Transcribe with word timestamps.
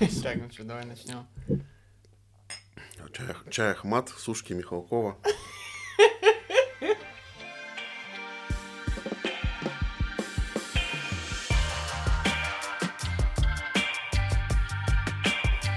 Так, 0.00 0.36
ну 0.36 0.50
что, 0.50 0.64
давай 0.64 0.86
начнем. 0.86 1.26
Чай, 3.12 3.26
чай 3.50 3.70
Ахмат, 3.72 4.08
сушки 4.08 4.54
Михалкова. 4.54 5.18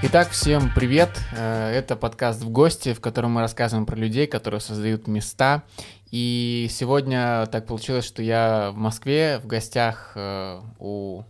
Итак, 0.04 0.30
всем 0.30 0.71
привет. 0.74 1.10
Э, 1.34 1.71
Это 1.71 1.98
подкаст 1.98 2.44
«В 2.44 2.50
гости», 2.50 2.94
в 2.94 3.02
котором 3.02 3.32
мы 3.32 3.42
рассказываем 3.42 3.86
про 3.86 3.98
людей, 3.98 4.28
которые 4.28 4.62
создают 4.62 5.05
места. 5.08 5.64
И 6.12 6.68
сегодня 6.70 7.46
так 7.48 7.66
получилось, 7.66 8.05
что 8.05 8.24
я 8.24 8.71
в 8.71 8.78
Москве 8.78 9.40
в 9.40 9.48
гостях 9.48 10.14
э, 10.16 10.62
у 10.80 11.24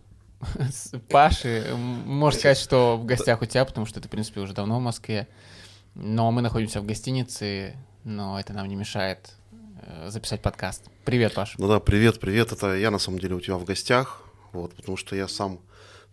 Паши. 1.08 1.64
М, 1.68 1.78
Можно 1.80 2.38
сказать, 2.38 2.58
что 2.58 2.96
в 2.96 3.04
гостях 3.04 3.42
у 3.42 3.46
тебя, 3.46 3.64
потому 3.64 3.86
что 3.86 4.00
ты, 4.00 4.08
в 4.08 4.10
принципе, 4.10 4.40
уже 4.40 4.52
давно 4.52 4.78
в 4.78 4.82
Москве. 4.82 5.28
Но 5.94 6.30
мы 6.30 6.42
находимся 6.42 6.80
в 6.80 6.86
гостинице, 6.86 7.76
но 8.04 8.38
это 8.40 8.52
нам 8.52 8.68
не 8.68 8.76
мешает 8.76 9.32
э, 9.82 10.08
записать 10.10 10.42
подкаст. 10.42 10.88
Привет, 11.04 11.34
Паш. 11.34 11.54
Ну 11.58 11.68
да, 11.68 11.80
привет, 11.80 12.20
привет. 12.20 12.52
Это 12.52 12.74
я 12.76 12.90
на 12.90 12.98
самом 12.98 13.18
деле 13.18 13.34
у 13.36 13.40
тебя 13.40 13.56
в 13.56 13.64
гостях. 13.64 14.22
Вот, 14.52 14.74
потому 14.74 14.96
что 14.96 15.16
я 15.16 15.28
сам 15.28 15.60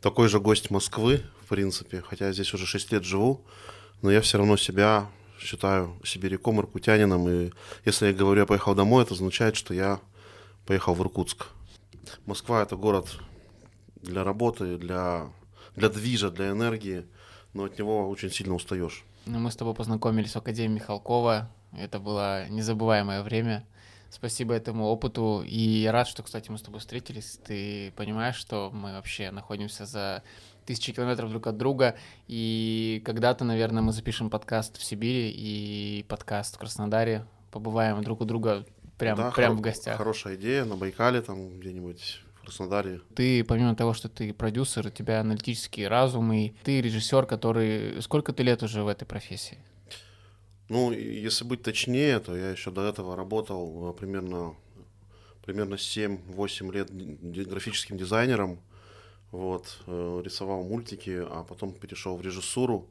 такой 0.01 0.27
же 0.27 0.39
гость 0.39 0.71
Москвы, 0.71 1.23
в 1.45 1.47
принципе, 1.49 2.01
хотя 2.01 2.27
я 2.27 2.33
здесь 2.33 2.53
уже 2.53 2.65
6 2.65 2.91
лет 2.91 3.03
живу, 3.03 3.45
но 4.01 4.11
я 4.11 4.21
все 4.21 4.37
равно 4.39 4.57
себя 4.57 5.07
считаю 5.39 5.95
сибиряком, 6.03 6.59
иркутянином, 6.59 7.27
и 7.29 7.51
если 7.85 8.07
я 8.07 8.13
говорю, 8.13 8.41
я 8.41 8.45
поехал 8.47 8.73
домой, 8.75 9.03
это 9.03 9.13
означает, 9.13 9.55
что 9.55 9.73
я 9.73 9.99
поехал 10.65 10.93
в 10.93 11.01
Иркутск. 11.01 11.47
Москва— 12.25 12.61
это 12.63 12.75
город 12.75 13.07
для 14.01 14.23
работы, 14.23 14.77
для, 14.77 15.31
для 15.75 15.89
движа, 15.89 16.29
для 16.31 16.49
энергии, 16.51 17.05
но 17.53 17.63
от 17.65 17.77
него 17.77 18.07
очень 18.09 18.29
сильно 18.31 18.53
устаешь. 18.55 19.03
Ну, 19.25 19.39
Мы 19.39 19.51
с 19.51 19.55
тобой 19.55 19.73
познакомились 19.73 20.33
в 20.33 20.37
Академии 20.37 20.75
Михалкова. 20.75 21.49
Это 21.77 21.99
было 21.99 22.47
незабываемое 22.49 23.21
время. 23.23 23.65
Спасибо 24.09 24.53
этому 24.53 24.85
опыту. 24.87 25.43
И 25.45 25.57
я 25.57 25.91
рад, 25.91 26.07
что, 26.07 26.23
кстати, 26.23 26.51
мы 26.51 26.57
с 26.57 26.61
тобой 26.61 26.79
встретились. 26.79 27.39
Ты 27.45 27.91
понимаешь, 27.95 28.35
что 28.35 28.69
мы 28.73 28.91
вообще 28.93 29.31
находимся 29.31 29.85
за 29.85 30.23
тысячи 30.65 30.91
километров 30.91 31.29
друг 31.29 31.47
от 31.47 31.55
друга. 31.57 31.95
И 32.27 33.01
когда-то, 33.05 33.45
наверное, 33.45 33.81
мы 33.81 33.93
запишем 33.93 34.29
подкаст 34.29 34.77
в 34.77 34.83
Сибири 34.83 35.31
и 35.31 36.03
подкаст 36.09 36.55
в 36.55 36.59
Краснодаре. 36.59 37.25
Побываем 37.51 38.01
друг 38.03 38.21
у 38.21 38.25
друга 38.25 38.65
прям, 38.97 39.15
Да, 39.17 39.31
прям 39.31 39.53
хоро- 39.53 39.57
в 39.57 39.61
гостях. 39.61 39.97
Хорошая 39.97 40.35
идея, 40.35 40.65
на 40.65 40.75
Байкале 40.75 41.21
там 41.21 41.59
где-нибудь, 41.59 42.21
в 42.41 42.45
Краснодаре. 42.45 43.01
Ты, 43.15 43.43
помимо 43.43 43.75
того, 43.75 43.93
что 43.93 44.09
ты 44.09 44.33
продюсер, 44.33 44.87
у 44.87 44.89
тебя 44.89 45.21
аналитический 45.21 45.87
разум, 45.87 46.33
и 46.33 46.53
ты 46.63 46.81
режиссер, 46.81 47.25
который... 47.25 48.01
Сколько 48.01 48.33
ты 48.33 48.43
лет 48.43 48.63
уже 48.63 48.83
в 48.83 48.87
этой 48.87 49.05
профессии? 49.05 49.57
Ну, 50.69 50.91
если 50.91 51.43
быть 51.43 51.63
точнее, 51.63 52.19
то 52.19 52.35
я 52.35 52.51
еще 52.51 52.71
до 52.71 52.87
этого 52.87 53.15
работал 53.15 53.89
э, 53.89 53.93
примерно, 53.93 54.55
примерно 55.45 55.75
7-8 55.75 56.71
лет 56.71 57.47
графическим 57.47 57.97
дизайнером. 57.97 58.59
Вот, 59.31 59.79
э, 59.87 60.21
рисовал 60.23 60.63
мультики, 60.63 61.23
а 61.29 61.43
потом 61.43 61.73
перешел 61.73 62.15
в 62.15 62.21
режиссуру. 62.21 62.87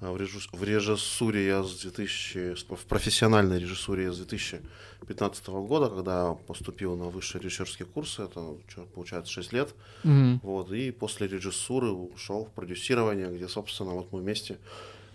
А 0.00 0.12
В, 0.12 0.16
режисс- 0.16 0.48
в 0.52 0.62
режиссуре 0.62 1.46
я 1.46 1.62
с 1.64 1.80
2000, 1.80 2.54
с- 2.54 2.62
в 2.64 2.84
профессиональной 2.86 3.58
режиссуре 3.58 4.04
я 4.04 4.12
с 4.12 4.16
2015 4.18 5.48
года, 5.66 5.88
когда 5.88 6.34
поступил 6.34 6.96
на 6.96 7.06
высшие 7.06 7.42
режиссерские 7.42 7.86
курсы, 7.86 8.22
это 8.22 8.40
чё, 8.72 8.84
получается 8.94 9.32
6 9.32 9.52
лет. 9.52 9.74
Мгм. 10.04 10.38
Вот, 10.44 10.70
и 10.70 10.92
после 10.92 11.26
режиссуры 11.26 11.88
ушел 11.90 12.44
в 12.44 12.52
продюсирование, 12.52 13.28
где, 13.28 13.48
собственно, 13.48 13.90
вот 13.90 14.12
мы 14.12 14.20
вместе 14.20 14.58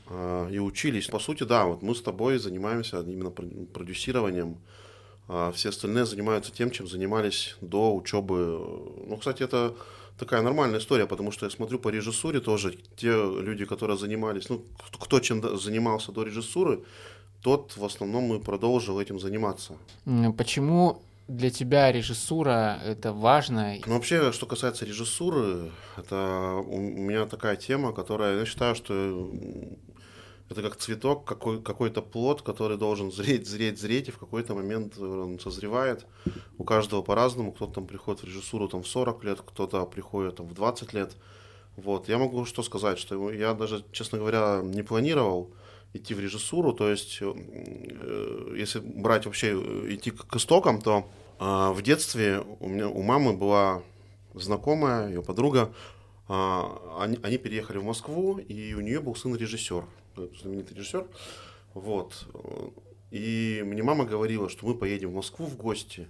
а, 0.09 0.49
и 0.49 0.59
учились. 0.59 1.07
По 1.07 1.19
сути, 1.19 1.43
да, 1.45 1.63
вот 1.65 1.81
мы 1.81 1.95
с 1.95 2.01
тобой 2.01 2.37
занимаемся 2.37 2.99
именно 2.99 3.29
про- 3.31 3.47
продюсированием. 3.73 4.57
А 5.29 5.53
все 5.53 5.69
остальные 5.69 6.05
занимаются 6.05 6.51
тем, 6.51 6.71
чем 6.71 6.87
занимались 6.89 7.55
до 7.61 7.95
учебы. 7.95 8.35
Ну, 9.07 9.15
кстати, 9.17 9.43
это 9.43 9.73
такая 10.17 10.41
нормальная 10.41 10.79
история, 10.79 11.05
потому 11.05 11.31
что 11.31 11.45
я 11.45 11.49
смотрю 11.49 11.79
по 11.79 11.89
режиссуре 11.89 12.39
тоже, 12.39 12.77
те 12.95 13.11
люди, 13.11 13.65
которые 13.65 13.97
занимались, 13.97 14.49
ну, 14.49 14.63
кто- 14.99 15.19
чем 15.19 15.41
занимался 15.57 16.11
до 16.11 16.23
режиссуры, 16.23 16.83
тот 17.41 17.77
в 17.77 17.83
основном 17.83 18.33
и 18.33 18.39
продолжил 18.39 18.99
этим 18.99 19.19
заниматься. 19.19 19.73
Почему 20.37 21.01
для 21.27 21.49
тебя 21.49 21.91
режиссура 21.91 22.79
это 22.85 23.11
важно? 23.13 23.75
Ну, 23.85 23.93
вообще, 23.93 24.31
что 24.31 24.45
касается 24.45 24.85
режиссуры, 24.85 25.71
это 25.97 26.55
у 26.67 26.79
меня 26.79 27.25
такая 27.25 27.55
тема, 27.55 27.91
которая, 27.93 28.39
я 28.39 28.45
считаю, 28.45 28.75
что 28.75 29.29
это 30.53 30.61
как 30.61 30.77
цветок, 30.77 31.25
какой, 31.25 31.61
какой-то 31.61 32.01
плод, 32.01 32.41
который 32.41 32.77
должен 32.77 33.11
зреть, 33.11 33.47
зреть, 33.47 33.79
зреть, 33.79 34.07
и 34.07 34.11
в 34.11 34.17
какой-то 34.17 34.55
момент 34.55 34.97
он 34.97 35.39
созревает. 35.39 36.05
У 36.57 36.63
каждого 36.63 37.01
по-разному. 37.01 37.51
Кто-то 37.51 37.73
там 37.73 37.87
приходит 37.87 38.21
в 38.21 38.25
режиссуру 38.25 38.67
там, 38.67 38.83
в 38.83 38.87
40 38.87 39.23
лет, 39.23 39.41
кто-то 39.45 39.85
приходит 39.85 40.37
там, 40.37 40.47
в 40.47 40.53
20 40.53 40.93
лет. 40.93 41.15
Вот. 41.75 42.07
Я 42.07 42.17
могу 42.17 42.45
что 42.45 42.63
сказать, 42.63 42.97
что 42.99 43.31
я 43.31 43.53
даже, 43.53 43.83
честно 43.91 44.17
говоря, 44.19 44.61
не 44.63 44.83
планировал 44.83 45.49
идти 45.93 46.13
в 46.13 46.19
режиссуру. 46.19 46.73
То 46.73 46.89
есть, 46.89 47.19
э, 47.21 48.53
если 48.55 48.79
брать 48.79 49.25
вообще, 49.25 49.53
э, 49.53 49.93
идти 49.93 50.11
к 50.11 50.35
истокам, 50.35 50.81
то 50.81 51.07
а, 51.39 51.73
в 51.73 51.81
детстве 51.81 52.43
у 52.59 52.69
меня 52.69 52.87
у 52.87 53.01
мамы 53.01 53.33
была 53.33 53.81
знакомая, 54.33 55.09
ее 55.09 55.21
подруга. 55.21 55.73
а, 56.27 56.99
Они, 57.01 57.19
они 57.21 57.37
переехали 57.37 57.79
в 57.79 57.83
Москву, 57.83 58.37
и 58.37 58.73
у 58.73 58.79
нее 58.81 59.01
был 59.01 59.15
сын 59.15 59.35
режиссер, 59.35 59.83
знаменитый 60.15 60.77
режиссер. 60.77 61.07
Вот. 61.73 62.27
И 63.11 63.61
мне 63.65 63.83
мама 63.83 64.05
говорила, 64.05 64.49
что 64.49 64.65
мы 64.65 64.75
поедем 64.75 65.11
в 65.11 65.15
Москву 65.15 65.45
в 65.45 65.55
гости, 65.55 66.07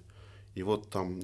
и 0.55 0.63
вот 0.63 0.89
там 0.89 1.19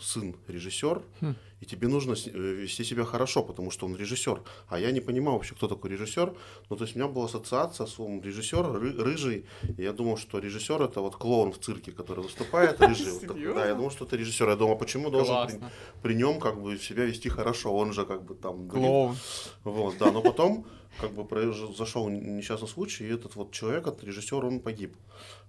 сын 0.00 0.34
режиссер, 0.48 1.02
Хм. 1.20 1.34
и 1.60 1.66
тебе 1.66 1.88
нужно 1.88 2.12
э, 2.14 2.38
вести 2.38 2.84
себя 2.84 3.04
хорошо, 3.04 3.42
потому 3.42 3.70
что 3.70 3.86
он 3.86 3.96
режиссер. 3.96 4.42
А 4.68 4.78
я 4.78 4.90
не 4.90 5.00
понимал 5.00 5.34
вообще, 5.34 5.54
кто 5.54 5.68
такой 5.68 5.90
режиссер. 5.90 6.34
Ну, 6.70 6.76
то 6.76 6.84
есть 6.84 6.96
у 6.96 6.98
меня 6.98 7.08
была 7.08 7.26
ассоциация 7.26 7.86
с 7.86 7.92
словом 7.94 8.20
режиссер, 8.22 8.58
ры- 8.58 9.02
рыжий. 9.02 9.44
И 9.78 9.82
я 9.82 9.92
думал, 9.92 10.16
что 10.16 10.38
режиссер 10.40 10.82
это 10.82 11.00
вот 11.00 11.16
клоун 11.16 11.52
в 11.52 11.58
цирке, 11.58 11.92
который 11.92 12.24
выступает, 12.24 12.80
рыжий. 12.80 13.12
Вот 13.26 13.54
Да, 13.54 13.66
я 13.68 13.74
думал, 13.74 13.90
что 13.90 14.04
это 14.04 14.16
режиссер. 14.16 14.48
Я 14.48 14.56
думал, 14.56 14.76
почему 14.78 15.10
должен 15.10 15.62
при, 16.02 16.14
нем 16.14 16.40
как 16.40 16.60
бы 16.60 16.76
себя 16.78 17.04
вести 17.04 17.28
хорошо? 17.28 17.72
Он 17.74 17.92
же 17.92 18.04
как 18.04 18.24
бы 18.24 18.34
там... 18.34 18.68
Клоун. 18.68 19.16
Вот, 19.62 19.96
да, 19.98 20.10
но 20.10 20.22
потом 20.22 20.66
как 21.00 21.12
бы 21.12 21.24
произошел 21.24 22.08
несчастный 22.08 22.68
случай, 22.68 23.04
и 23.04 23.12
этот 23.14 23.34
вот 23.36 23.50
человек, 23.52 23.86
этот 23.86 24.04
режиссер, 24.04 24.44
он 24.44 24.60
погиб. 24.60 24.96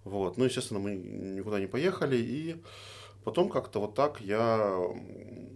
Вот, 0.04 0.38
ну, 0.38 0.46
естественно, 0.46 0.80
мы 0.80 0.96
никуда 0.96 1.60
не 1.60 1.68
поехали, 1.68 2.18
и 2.18 2.56
потом 3.26 3.50
как-то 3.50 3.80
вот 3.82 3.96
так 3.96 4.22
я... 4.22 4.74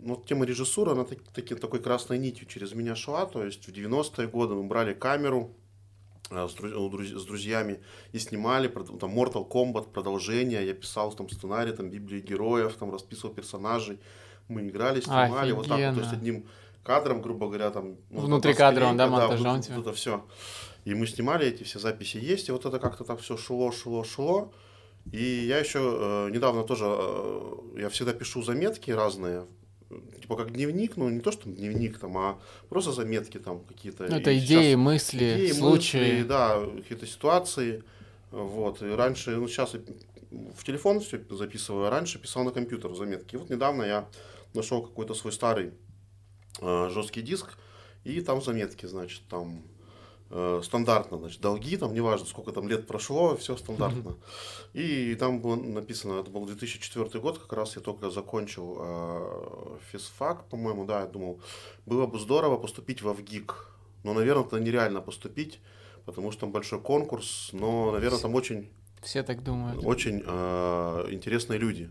Ну, 0.02 0.16
вот 0.16 0.25
тема 0.25 0.46
режиссуры, 0.46 0.91
она 0.91 1.03
так- 1.03 1.24
таки- 1.34 1.56
такой 1.56 1.80
красной 1.80 2.18
нитью 2.18 2.47
через 2.47 2.74
меня 2.74 2.96
шла, 2.96 3.25
то 3.25 3.44
есть 3.44 3.68
в 3.68 3.72
90-е 3.72 4.28
годы 4.28 4.56
мы 4.56 4.63
брали 4.63 4.94
камеру, 4.94 5.56
а, 6.31 6.47
с, 6.47 6.56
друз- 6.56 7.18
с 7.18 7.25
друзьями 7.25 7.79
и 8.12 8.19
снимали 8.19 8.68
там 8.68 9.18
Mortal 9.18 9.47
Kombat 9.47 9.91
продолжение, 9.91 10.66
я 10.66 10.74
писал 10.74 11.12
там 11.13 11.29
сценарий, 11.29 11.72
там 11.72 11.90
Библии 11.90 12.22
героев, 12.22 12.75
там 12.79 12.91
расписывал 12.91 13.34
персонажей, 13.34 14.00
мы 14.47 14.68
играли, 14.68 15.02
снимали 15.02 15.52
вот 15.52 15.68
так 15.68 15.79
вот, 15.79 15.96
то 15.96 16.02
есть 16.02 16.13
Офигенно. 16.13 16.18
одним 16.18 16.46
кадром, 16.84 17.22
грубо 17.22 17.47
говоря, 17.47 17.69
там 17.72 17.97
ну, 18.09 18.22
Внутри 18.22 18.52
вот 18.52 18.58
кадра 18.58 18.85
он, 18.85 18.97
да, 18.97 19.08
монтажом 19.08 19.56
вот, 19.56 19.66
тебя? 19.66 19.75
вот 19.75 19.88
это 19.88 19.96
все. 19.96 20.25
И 20.85 20.96
мы 20.96 21.06
снимали 21.08 21.46
эти 21.46 21.63
все 21.63 21.78
записи 21.78 22.18
есть, 22.18 22.50
и 22.50 22.52
вот 22.52 22.66
это 22.66 22.79
как-то 22.79 23.03
так 23.03 23.19
все 23.19 23.38
шло, 23.38 23.72
шло, 23.72 24.03
шло. 24.03 24.52
И 25.12 25.24
я 25.48 25.58
еще 25.60 25.80
э, 25.80 26.30
недавно 26.32 26.64
тоже, 26.64 26.86
э, 26.88 27.52
я 27.82 27.90
всегда 27.90 28.14
пишу 28.14 28.44
заметки 28.44 28.92
разные, 28.92 29.46
типа 30.22 30.36
как 30.36 30.52
дневник, 30.54 30.98
ну 30.98 31.10
не 31.10 31.20
то, 31.20 31.32
что 31.32 31.50
дневник 31.50 31.98
там, 31.98 32.16
а 32.18 32.40
просто 32.70 32.92
заметки 32.92 33.40
там 33.40 33.62
какие-то. 33.62 34.08
Ну, 34.08 34.16
Это 34.18 34.29
И 34.32 34.38
идеи, 34.38 34.72
сейчас- 34.73 34.78
мысли, 34.78 35.18
идеи, 35.35 35.52
случаи. 35.52 35.97
мысли, 35.97 36.23
да, 36.23 36.64
какие-то 36.78 37.08
ситуации. 37.08 37.84
Вот. 38.32 38.82
И 38.84 38.85
раньше, 38.85 39.32
ну 39.38 39.47
сейчас 39.47 39.73
я 39.73 39.79
в 40.56 40.64
телефон 40.64 41.00
все 41.00 41.20
записываю, 41.32 41.88
а 41.88 41.90
раньше 41.90 42.20
писал 42.20 42.44
на 42.44 42.52
компьютер 42.52 42.94
заметки. 42.94 43.34
И 43.34 43.38
вот 43.40 43.50
недавно 43.50 43.82
я 43.84 44.08
нашел 44.53 44.84
какой-то 44.84 45.16
свой 45.16 45.34
старый 45.34 45.72
э, 46.62 46.90
жесткий 46.94 47.23
диск, 47.23 47.58
и 48.03 48.22
там 48.22 48.41
заметки, 48.44 48.85
значит, 48.85 49.23
там 49.28 49.64
э, 50.29 50.61
стандартно, 50.64 51.17
значит, 51.17 51.41
долги, 51.41 51.78
там 51.78 51.93
неважно, 51.93 52.26
сколько 52.26 52.52
там 52.52 52.67
лет 52.67 52.87
прошло, 52.87 53.35
все 53.35 53.58
стандартно. 53.58 54.16
И 54.73 55.16
там 55.16 55.40
было 55.41 55.55
написано, 55.55 56.20
это 56.20 56.29
был 56.29 56.46
2004 56.46 57.20
год, 57.20 57.40
как 57.40 57.53
раз 57.53 57.76
я 57.76 57.81
только 57.81 58.09
закончил 58.09 58.78
э, 58.79 59.78
физфак, 59.91 60.46
по-моему, 60.46 60.85
да, 60.85 61.02
я 61.02 61.08
думал, 61.08 61.40
было 61.85 62.05
бы 62.05 62.20
здорово 62.20 62.58
поступить 62.58 63.02
в 63.02 63.11
ВГИК, 63.11 63.70
но, 64.03 64.14
наверное, 64.14 64.46
это 64.46 64.59
нереально 64.59 65.02
поступить, 65.02 65.59
потому 66.05 66.32
что 66.32 66.41
там 66.41 66.52
большой 66.52 66.79
конкурс, 66.79 67.49
но, 67.52 67.91
наверное, 67.91 68.20
там 68.20 68.35
очень 68.35 68.70
Все 69.02 69.23
так 69.23 69.43
думают. 69.43 69.84
очень 69.85 70.23
э, 70.25 71.08
интересные 71.11 71.59
люди. 71.59 71.90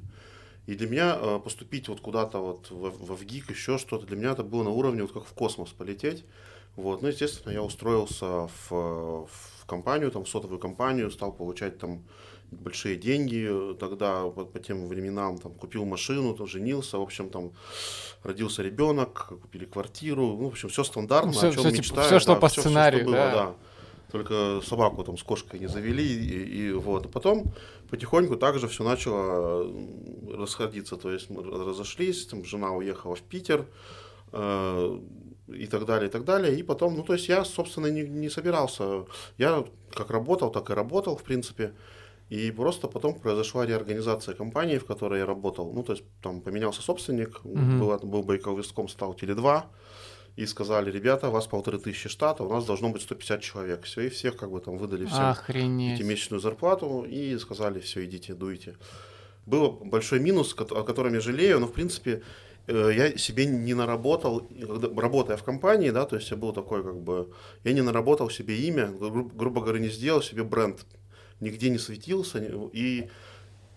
И 0.67 0.75
для 0.75 0.87
меня 0.87 1.19
э, 1.19 1.41
поступить 1.43 1.88
вот 1.88 2.00
куда-то 2.00 2.41
вот 2.41 2.70
в, 2.70 2.91
в, 2.91 3.17
в 3.17 3.25
ГИК, 3.25 3.50
еще 3.50 3.79
что-то, 3.79 4.06
для 4.06 4.17
меня 4.19 4.32
это 4.32 4.43
было 4.43 4.62
на 4.62 4.70
уровне 4.70 5.00
вот 5.00 5.12
как 5.12 5.25
в 5.25 5.32
космос 5.32 5.70
полететь. 5.70 6.26
Вот, 6.79 7.03
ну, 7.03 7.09
естественно, 7.09 7.53
я 7.53 7.61
устроился 7.61 8.47
в, 8.47 8.71
в 8.71 9.67
компанию, 9.67 10.13
там, 10.13 10.25
в 10.25 10.29
сотовую 10.29 10.61
компанию, 10.61 11.11
стал 11.11 11.33
получать 11.33 11.77
там 11.79 12.05
большие 12.53 12.95
деньги 12.95 13.75
тогда, 13.81 14.23
по, 14.29 14.45
по 14.45 14.61
тем 14.61 14.87
временам, 14.87 15.39
там, 15.39 15.55
купил 15.55 15.85
машину, 15.85 16.35
там, 16.35 16.47
женился, 16.47 16.99
в 16.99 17.03
общем, 17.03 17.31
там, 17.31 17.51
родился 18.23 18.63
ребенок, 18.63 19.27
купили 19.43 19.65
квартиру, 19.65 20.23
ну, 20.23 20.45
в 20.45 20.53
общем, 20.53 20.69
все 20.69 20.85
стандартно, 20.85 21.33
все, 21.33 21.49
о 21.49 21.53
чем 21.53 21.65
все, 21.65 21.73
мечтаю. 21.73 22.07
Все, 22.07 22.21
что 22.21 22.35
да, 22.35 22.41
по 22.41 22.49
все, 22.49 22.61
сценарию, 22.61 23.03
все, 23.03 23.11
что 23.11 23.17
было, 23.17 23.31
да. 23.33 23.45
да. 23.47 23.55
Только 24.13 24.61
собаку 24.65 25.03
там 25.03 25.19
с 25.19 25.25
кошкой 25.25 25.59
не 25.59 25.67
завели, 25.67 26.07
и, 26.07 26.69
и 26.69 26.73
вот. 26.73 27.07
А 27.07 27.09
потом 27.09 27.53
потихоньку 27.91 28.37
также 28.37 28.69
все 28.69 28.85
начало 28.85 29.69
расходиться, 30.33 30.97
то 30.97 31.11
есть 31.11 31.29
мы 31.29 31.43
разошлись, 31.43 32.25
там, 32.27 32.45
жена 32.45 32.71
уехала 32.71 33.17
в 33.17 33.23
Питер, 33.23 33.67
э, 34.31 35.01
и 35.49 35.67
так 35.67 35.85
далее, 35.87 36.09
и 36.09 36.12
так 36.12 36.25
далее. 36.25 36.55
И 36.59 36.62
потом, 36.62 36.95
ну, 36.97 37.03
то 37.03 37.12
есть 37.15 37.29
я, 37.29 37.45
собственно, 37.45 37.87
не, 37.87 38.03
не 38.03 38.29
собирался. 38.31 39.05
Я 39.39 39.65
как 39.93 40.11
работал, 40.11 40.50
так 40.50 40.71
и 40.71 40.75
работал, 40.75 41.17
в 41.17 41.23
принципе. 41.23 41.73
И 42.31 42.50
просто 42.50 42.89
потом 42.89 43.15
произошла 43.19 43.65
реорганизация 43.67 44.35
компании, 44.35 44.77
в 44.79 44.85
которой 44.85 45.21
я 45.21 45.27
работал. 45.27 45.73
Ну, 45.73 45.83
то 45.83 45.93
есть 45.93 46.05
там 46.23 46.41
поменялся 46.43 46.83
собственник, 46.83 47.43
Мгм. 47.45 47.81
был, 47.81 47.99
был 48.03 48.23
Байковистком, 48.23 48.89
стал 48.89 49.15
Теле2. 49.15 49.62
И 50.37 50.47
сказали, 50.47 50.93
ребята, 50.93 51.29
у 51.29 51.33
вас 51.33 51.47
полторы 51.49 51.79
тысячи 51.79 52.09
штата, 52.09 52.44
у 52.44 52.49
нас 52.53 52.65
должно 52.65 52.91
быть 52.91 53.03
150 53.03 53.41
человек. 53.41 53.83
Все, 53.85 54.03
и 54.03 54.09
всех 54.09 54.37
как 54.37 54.51
бы 54.53 54.61
там 54.61 54.79
выдали 54.79 55.05
всем 55.06 55.25
Охренеть. 55.31 56.01
месячную 56.01 56.41
зарплату 56.41 57.05
и 57.09 57.37
сказали, 57.39 57.81
все, 57.81 58.05
идите, 58.05 58.35
дуйте. 58.35 58.77
Был 59.47 59.73
большой 59.83 60.21
минус, 60.21 60.55
о 60.59 60.83
котором 60.85 61.15
я 61.15 61.21
жалею, 61.21 61.59
но, 61.59 61.67
в 61.67 61.73
принципе, 61.73 62.23
я 62.69 63.17
себе 63.17 63.47
не 63.47 63.75
наработал, 63.75 64.47
работая 64.97 65.37
в 65.37 65.43
компании, 65.43 65.91
да, 65.91 66.05
то 66.05 66.17
есть 66.17 66.31
я 66.31 66.37
был 66.37 66.53
такой, 66.53 66.82
как 66.85 67.00
бы, 67.00 67.32
я 67.65 67.73
не 67.73 67.82
наработал 67.82 68.31
себе 68.31 68.56
имя, 68.56 68.88
гру- 68.88 69.31
грубо 69.35 69.61
говоря, 69.62 69.81
не 69.81 69.88
сделал 69.88 70.23
себе 70.23 70.44
бренд, 70.44 70.87
нигде 71.41 71.70
не 71.70 71.79
светился, 71.79 72.38
и 72.73 73.09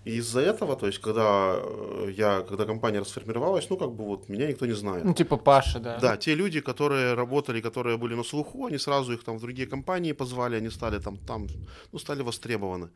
и 0.04 0.18
из-за 0.18 0.40
этого, 0.40 0.76
то 0.76 0.88
есть, 0.88 1.00
когда 1.00 1.56
э, 1.58 2.14
я, 2.18 2.42
когда 2.42 2.66
компания 2.66 3.00
расформировалась, 3.02 3.70
ну, 3.70 3.78
как 3.78 3.92
бы 3.92 4.04
вот 4.04 4.30
меня 4.30 4.48
никто 4.48 4.66
не 4.66 4.74
знает. 4.74 5.04
Ну, 5.06 5.14
типа 5.14 5.38
Паша, 5.38 5.80
да. 5.80 6.00
Да, 6.00 6.18
те 6.18 6.34
люди, 6.34 6.60
которые 6.60 7.14
работали, 7.14 7.62
которые 7.62 7.98
были 7.98 8.16
на 8.16 8.24
слуху, 8.24 8.66
они 8.66 8.80
сразу 8.80 9.14
их 9.14 9.24
там 9.24 9.38
в 9.38 9.42
другие 9.42 9.68
компании 9.68 10.14
позвали, 10.14 10.56
они 10.56 10.72
стали 10.72 11.00
там, 11.00 11.18
там 11.18 11.48
ну, 11.92 12.00
стали 12.00 12.24
востребованы. 12.24 12.90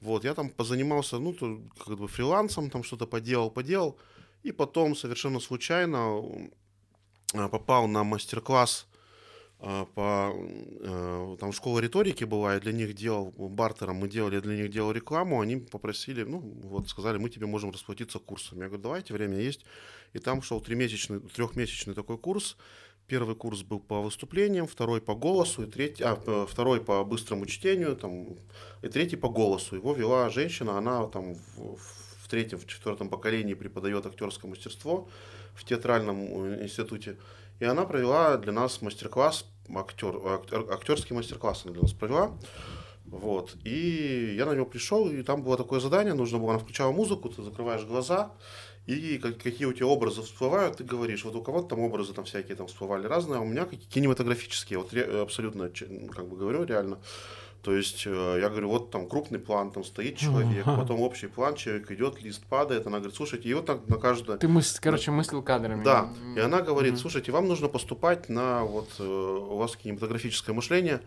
Вот, 0.00 0.24
я 0.24 0.34
там 0.34 0.48
позанимался, 0.48 1.18
ну, 1.18 1.32
то, 1.32 1.58
как 1.84 1.98
бы 1.98 2.06
фрилансом, 2.06 2.70
там 2.70 2.84
что-то 2.84 3.06
поделал, 3.06 3.50
поделал, 3.50 3.96
и 4.44 4.52
потом 4.52 4.94
совершенно 4.94 5.40
случайно 5.40 6.22
э, 7.32 7.48
попал 7.48 7.88
на 7.88 8.04
мастер-класс 8.04 8.86
э, 9.58 9.86
по 9.94 10.32
э, 10.36 11.36
там 11.40 11.52
школа 11.52 11.80
риторики 11.80 12.24
была, 12.24 12.54
я 12.54 12.60
для 12.60 12.72
них 12.72 12.94
делал 12.94 13.32
бартером, 13.38 13.96
мы 13.96 14.08
делали, 14.08 14.40
для 14.40 14.56
них 14.56 14.70
делал 14.70 14.92
рекламу, 14.92 15.40
они 15.40 15.56
попросили, 15.56 16.24
ну 16.24 16.40
вот 16.40 16.88
сказали, 16.90 17.16
мы 17.16 17.30
тебе 17.30 17.46
можем 17.46 17.70
расплатиться 17.70 18.18
курсом. 18.18 18.60
Я 18.60 18.66
говорю, 18.66 18.82
давайте, 18.82 19.14
время 19.14 19.38
есть. 19.38 19.64
И 20.12 20.18
там 20.18 20.42
шел 20.42 20.60
тримесячный, 20.60 21.20
трехмесячный 21.20 21.94
такой 21.94 22.18
курс. 22.18 22.56
Первый 23.06 23.36
курс 23.36 23.62
был 23.62 23.80
по 23.80 24.00
выступлениям, 24.00 24.66
второй 24.66 25.00
по 25.00 25.14
голосу, 25.14 25.64
и 25.64 25.70
третий, 25.70 26.04
а, 26.04 26.46
второй 26.46 26.80
по 26.80 27.04
быстрому 27.04 27.44
чтению, 27.44 27.96
там, 27.96 28.36
и 28.82 28.88
третий 28.88 29.16
по 29.16 29.28
голосу. 29.28 29.76
Его 29.76 29.92
вела 29.92 30.30
женщина, 30.30 30.78
она 30.78 31.06
там 31.08 31.34
в, 31.34 31.76
в 31.76 32.03
третьем, 32.28 32.58
в 32.58 32.66
четвертом 32.66 33.08
поколении 33.08 33.54
преподает 33.54 34.06
актерское 34.06 34.50
мастерство 34.50 35.08
в 35.54 35.64
театральном 35.64 36.18
э, 36.44 36.64
институте. 36.64 37.16
И 37.60 37.64
она 37.64 37.84
провела 37.84 38.36
для 38.36 38.52
нас 38.52 38.82
мастер-класс, 38.82 39.46
актер, 39.74 40.14
актер- 40.16 40.72
актерский 40.72 41.14
мастер-класс 41.14 41.62
она 41.64 41.72
для 41.74 41.82
нас 41.82 41.92
провела. 41.92 42.36
Вот. 43.06 43.54
И 43.64 44.34
я 44.36 44.46
на 44.46 44.54
него 44.54 44.66
пришел, 44.66 45.08
и 45.08 45.22
там 45.22 45.42
было 45.42 45.56
такое 45.56 45.78
задание, 45.80 46.14
нужно 46.14 46.38
было, 46.38 46.50
она 46.50 46.58
включала 46.58 46.90
музыку, 46.90 47.28
ты 47.28 47.42
закрываешь 47.42 47.84
глаза, 47.84 48.32
и 48.86 49.18
как- 49.18 49.38
какие 49.38 49.66
у 49.66 49.72
тебя 49.72 49.86
образы 49.86 50.22
всплывают, 50.22 50.78
ты 50.78 50.84
говоришь, 50.84 51.24
вот 51.24 51.34
у 51.36 51.42
кого-то 51.42 51.68
там 51.68 51.80
образы 51.80 52.12
там 52.12 52.24
всякие 52.24 52.56
там 52.56 52.66
всплывали 52.66 53.06
разные, 53.06 53.38
а 53.38 53.40
у 53.40 53.46
меня 53.46 53.66
какие- 53.66 53.88
кинематографические, 53.88 54.78
вот 54.78 54.92
ре- 54.92 55.22
абсолютно, 55.22 55.70
ч- 55.70 55.86
как 56.14 56.26
бы 56.28 56.36
говорю, 56.36 56.64
реально. 56.64 56.98
То 57.64 57.74
есть 57.74 58.02
э, 58.06 58.38
я 58.42 58.50
говорю, 58.50 58.68
вот 58.68 58.90
там 58.90 59.08
крупный 59.08 59.38
план, 59.38 59.70
там 59.70 59.84
стоит 59.84 60.18
человек, 60.18 60.66
Ага. 60.66 60.82
потом 60.82 61.00
общий 61.00 61.28
план, 61.28 61.54
человек 61.54 61.90
идет, 61.90 62.22
лист 62.22 62.44
падает, 62.44 62.86
она 62.86 62.98
говорит, 62.98 63.16
слушайте, 63.16 63.48
и 63.48 63.54
вот 63.54 63.64
так 63.64 63.88
на 63.88 63.96
каждое... 63.96 64.36
Ты, 64.36 64.48
мыс... 64.48 64.78
короче, 64.80 65.10
мыслил 65.10 65.42
кадрами. 65.42 65.82
Да, 65.82 66.10
и 66.36 66.40
она 66.40 66.60
говорит, 66.60 66.92
мгм. 66.92 67.00
слушайте, 67.00 67.32
вам 67.32 67.48
нужно 67.48 67.68
поступать 67.68 68.28
на, 68.28 68.64
вот, 68.64 68.90
э, 68.98 69.02
у 69.02 69.56
вас 69.56 69.76
кинематографическое 69.76 70.54
мышление, 70.54 71.00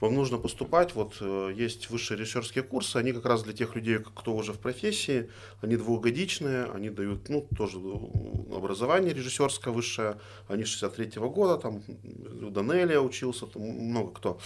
вам 0.00 0.14
нужно 0.14 0.38
поступать, 0.38 0.94
вот, 0.94 1.16
э, 1.20 1.52
есть 1.54 1.90
высшие 1.90 2.18
режиссерские 2.18 2.62
курсы, 2.62 2.96
они 2.96 3.12
как 3.12 3.26
раз 3.26 3.42
для 3.42 3.52
тех 3.52 3.74
людей, 3.74 3.98
кто 3.98 4.34
уже 4.34 4.52
в 4.52 4.58
профессии, 4.58 5.28
они 5.60 5.76
двухгодичные, 5.76 6.66
они 6.66 6.90
дают, 6.90 7.28
ну, 7.28 7.46
тоже 7.56 7.78
э, 7.78 8.54
образование 8.54 9.12
режиссерское 9.12 9.74
высшее, 9.74 10.18
они 10.46 10.62
63-го 10.62 11.28
года, 11.30 11.56
там, 11.60 11.82
Данелия 12.02 13.00
учился, 13.00 13.46
там 13.46 13.62
много 13.62 14.12
кто. 14.12 14.38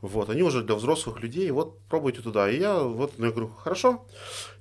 Вот, 0.00 0.30
они 0.30 0.42
уже 0.42 0.62
для 0.62 0.74
взрослых 0.74 1.20
людей, 1.22 1.50
вот, 1.50 1.78
пробуйте 1.88 2.22
туда. 2.22 2.48
И 2.48 2.58
я 2.58 2.82
вот, 2.82 3.14
ну, 3.18 3.26
я 3.26 3.32
говорю, 3.32 3.48
хорошо. 3.48 4.04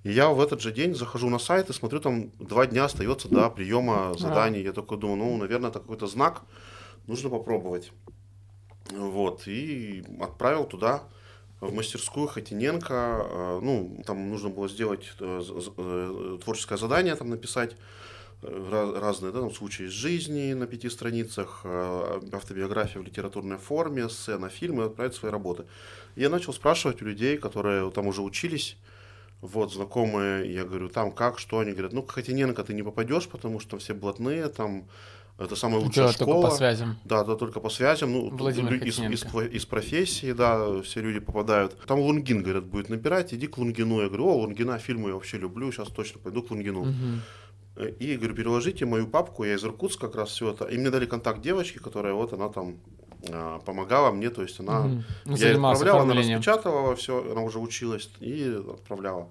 И 0.03 0.11
я 0.11 0.29
в 0.29 0.41
этот 0.41 0.61
же 0.61 0.71
день 0.71 0.95
захожу 0.95 1.29
на 1.29 1.37
сайт 1.37 1.69
и 1.69 1.73
смотрю, 1.73 1.99
там 1.99 2.31
два 2.39 2.65
дня 2.65 2.85
остается 2.85 3.27
до 3.27 3.49
приема 3.49 4.15
заданий. 4.17 4.61
Я 4.61 4.73
такой 4.73 4.97
думаю, 4.97 5.17
ну, 5.17 5.37
наверное, 5.37 5.69
это 5.69 5.79
какой-то 5.79 6.07
знак, 6.07 6.41
нужно 7.05 7.29
попробовать. 7.29 7.91
Вот, 8.91 9.47
и 9.47 10.03
отправил 10.19 10.65
туда, 10.65 11.03
в 11.59 11.73
мастерскую 11.73 12.27
Хотиненко. 12.27 12.93
Э, 12.93 13.59
Ну, 13.61 14.03
там 14.05 14.29
нужно 14.29 14.49
было 14.49 14.69
сделать 14.69 15.11
э, 15.19 15.41
э, 15.77 16.37
творческое 16.43 16.77
задание, 16.77 17.15
там 17.15 17.29
написать 17.29 17.75
э, 18.43 18.93
разные 19.01 19.31
да, 19.31 19.39
там, 19.39 19.51
случаи 19.51 19.85
из 19.85 19.91
жизни 19.91 20.53
на 20.53 20.67
пяти 20.67 20.89
страницах, 20.89 21.61
э, 21.63 22.21
автобиография 22.31 23.01
в 23.01 23.05
литературной 23.05 23.57
форме, 23.57 24.09
сцена, 24.09 24.49
фильмы, 24.49 24.85
отправить 24.85 25.15
свои 25.15 25.31
работы. 25.31 25.65
Я 26.15 26.29
начал 26.29 26.53
спрашивать 26.53 27.01
у 27.01 27.05
людей, 27.05 27.37
которые 27.37 27.89
там 27.91 28.07
уже 28.07 28.21
учились, 28.21 28.77
вот, 29.41 29.71
знакомые, 29.73 30.51
я 30.51 30.63
говорю, 30.63 30.89
там 30.89 31.11
как, 31.11 31.37
что, 31.39 31.59
они 31.59 31.71
говорят, 31.71 31.93
ну, 31.93 32.01
к 32.01 32.11
Хотиненко 32.11 32.63
ты 32.63 32.73
не 32.73 32.83
попадешь, 32.83 33.27
потому 33.27 33.59
что 33.59 33.77
все 33.77 33.93
блатные, 33.93 34.49
там 34.49 34.87
это 35.37 35.55
самая 35.55 35.79
лучшая 35.81 36.07
Чё, 36.07 36.13
школа. 36.13 36.33
только 36.33 36.49
по 36.49 36.55
связям. 36.55 36.97
Да, 37.05 37.23
да, 37.23 37.35
только 37.35 37.59
по 37.59 37.69
связям. 37.69 38.11
Ну, 38.11 38.29
Владимир 38.31 38.73
лю- 38.73 38.83
из, 38.85 38.99
из, 38.99 39.25
из 39.53 39.65
профессии, 39.65 40.31
да, 40.31 40.81
все 40.81 41.01
люди 41.01 41.19
попадают. 41.19 41.77
Там 41.85 41.99
Лунгин, 41.99 42.41
говорят, 42.43 42.65
будет 42.65 42.89
набирать, 42.89 43.33
иди 43.33 43.47
к 43.47 43.57
Лунгину. 43.57 44.01
Я 44.01 44.07
говорю, 44.07 44.27
о, 44.27 44.37
Лунгина, 44.37 44.79
фильмы 44.79 45.09
я 45.09 45.15
вообще 45.15 45.37
люблю, 45.37 45.71
сейчас 45.71 45.89
точно 45.89 46.19
пойду 46.19 46.41
к 46.41 46.49
Лунгину. 46.51 46.87
Э, 47.75 47.89
И 47.99 48.15
говорю, 48.17 48.33
переложите 48.35 48.85
мою 48.85 49.07
папку, 49.07 49.43
я 49.43 49.53
из 49.55 49.63
Иркутска 49.63 50.07
как 50.07 50.15
раз 50.15 50.29
все 50.29 50.51
это. 50.51 50.65
И 50.65 50.77
мне 50.77 50.89
дали 50.89 51.05
контакт 51.05 51.41
девочки, 51.41 51.77
которая 51.77 52.13
вот 52.13 52.33
она 52.33 52.49
там 52.49 52.77
а, 53.29 53.59
помогала 53.59 54.11
мне, 54.11 54.29
то 54.29 54.41
есть 54.41 54.59
она... 54.59 54.83
Ну, 54.85 55.03
Я 55.25 55.31
ей 55.31 55.37
занимался 55.53 55.83
отправлял, 55.83 56.09
она 56.09 56.15
распечатывала 56.19 56.95
все, 56.95 57.31
она 57.31 57.41
уже 57.41 57.59
училась 57.59 58.09
и 58.19 58.59
отправляла. 58.73 59.27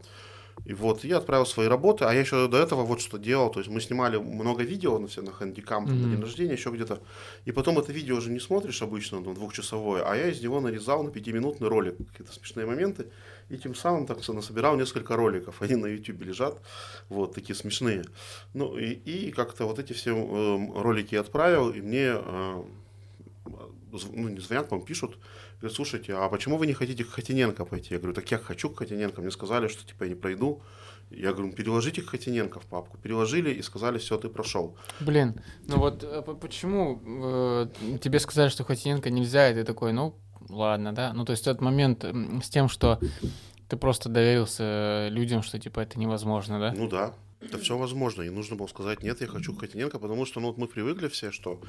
И 0.67 0.75
вот, 0.75 1.05
я 1.05 1.19
отправил 1.19 1.47
свои 1.47 1.69
работы, 1.69 2.05
а 2.07 2.13
я 2.13 2.21
еще 2.21 2.49
до 2.49 2.59
этого 2.59 2.83
вот 2.83 3.01
что 3.01 3.19
делал, 3.19 3.51
то 3.51 3.61
есть 3.61 3.71
мы 3.71 3.81
снимали 3.81 4.17
много 4.17 4.65
видео 4.65 4.99
на 4.99 5.07
все 5.07 5.23
на 5.23 5.31
хэндикам, 5.31 5.87
там, 5.87 6.03
на 6.03 6.09
день 6.11 6.21
рождения, 6.21 6.55
еще 6.55 6.71
где-то, 6.71 7.01
и 7.45 7.53
потом 7.53 7.79
это 7.79 7.93
видео 7.93 8.17
уже 8.17 8.33
не 8.33 8.41
смотришь 8.41 8.83
обычно, 8.83 9.23
там, 9.23 9.35
двухчасовое, 9.35 10.03
а 10.03 10.17
я 10.17 10.29
из 10.29 10.43
него 10.43 10.61
нарезал 10.61 11.05
на 11.05 11.13
пятиминутный 11.13 11.69
ролик, 11.69 11.97
какие-то 12.11 12.33
смешные 12.33 12.67
моменты, 12.67 13.07
и 13.49 13.59
тем 13.59 13.77
самым 13.77 14.07
так 14.07 14.27
насобирал 14.27 14.77
несколько 14.77 15.15
роликов, 15.15 15.55
они 15.63 15.77
на 15.77 15.87
YouTube 15.87 16.23
лежат, 16.23 16.61
вот, 17.09 17.33
такие 17.33 17.55
смешные. 17.55 18.05
Ну, 18.53 18.77
и, 18.77 18.91
и 18.91 19.31
как-то 19.31 19.67
вот 19.67 19.79
эти 19.79 19.93
все 19.93 20.17
эм, 20.17 20.77
ролики 20.77 21.15
отправил, 21.15 21.71
и 21.71 21.81
мне, 21.81 22.09
э, 22.09 22.63
ну, 23.45 24.29
не 24.29 24.41
звонят, 24.41 24.69
по 24.69 24.81
пишут, 24.81 25.17
Говорят, 25.61 25.75
слушайте, 25.77 26.15
а 26.15 26.29
почему 26.29 26.59
вы 26.59 26.67
не 26.67 26.75
хотите 26.75 27.05
к 27.05 27.09
Хотиненко 27.09 27.65
пойти? 27.65 27.95
Я 27.95 27.99
говорю, 27.99 28.15
так 28.15 28.31
я 28.31 28.39
хочу 28.39 28.69
к 28.69 28.79
Хотиненко. 28.79 29.23
Мне 29.23 29.31
сказали, 29.31 29.69
что 29.69 29.87
типа 29.87 30.05
я 30.05 30.11
не 30.11 30.15
пройду. 30.15 30.63
Я 31.11 31.33
говорю, 31.33 31.49
«Ну, 31.49 31.53
переложите 31.53 32.03
к 32.03 32.09
Хотиненко 32.09 32.61
в 32.61 32.67
папку. 32.67 32.99
Переложили 32.99 33.51
и 33.51 33.63
сказали, 33.63 33.99
все, 33.99 34.19
ты 34.19 34.29
прошел. 34.29 34.77
Блин, 35.01 35.41
ну 35.69 35.79
вот 35.79 36.03
э, 36.03 36.23
почему 36.41 37.01
э, 37.07 37.99
тебе 38.03 38.19
сказали, 38.19 38.49
что 38.49 38.65
Хотиненко 38.65 39.09
нельзя, 39.11 39.51
и 39.51 39.55
ты 39.55 39.65
такой, 39.65 39.93
ну, 39.93 40.17
ладно, 40.49 40.93
да? 40.93 41.13
Ну, 41.13 41.25
то 41.25 41.31
есть 41.31 41.45
тот 41.45 41.61
момент 41.61 42.05
с 42.05 42.49
тем, 42.49 42.69
что 42.69 42.99
ты 43.69 43.77
просто 43.77 44.09
доверился 44.09 45.09
людям, 45.11 45.43
что, 45.43 45.59
типа, 45.59 45.81
это 45.81 45.99
невозможно, 45.99 46.59
да? 46.59 46.75
Ну 46.77 46.89
да, 46.89 47.15
это 47.41 47.59
все 47.59 47.79
возможно. 47.79 48.23
И 48.23 48.31
нужно 48.31 48.57
было 48.57 48.67
сказать, 48.67 49.03
нет, 49.03 49.21
я 49.21 49.27
хочу 49.27 49.55
Хотиненко, 49.55 49.99
потому 49.99 50.27
что 50.27 50.41
ну, 50.41 50.49
вот 50.49 50.59
мы 50.59 50.67
привыкли 50.67 51.09
все, 51.09 51.31
что 51.31 51.61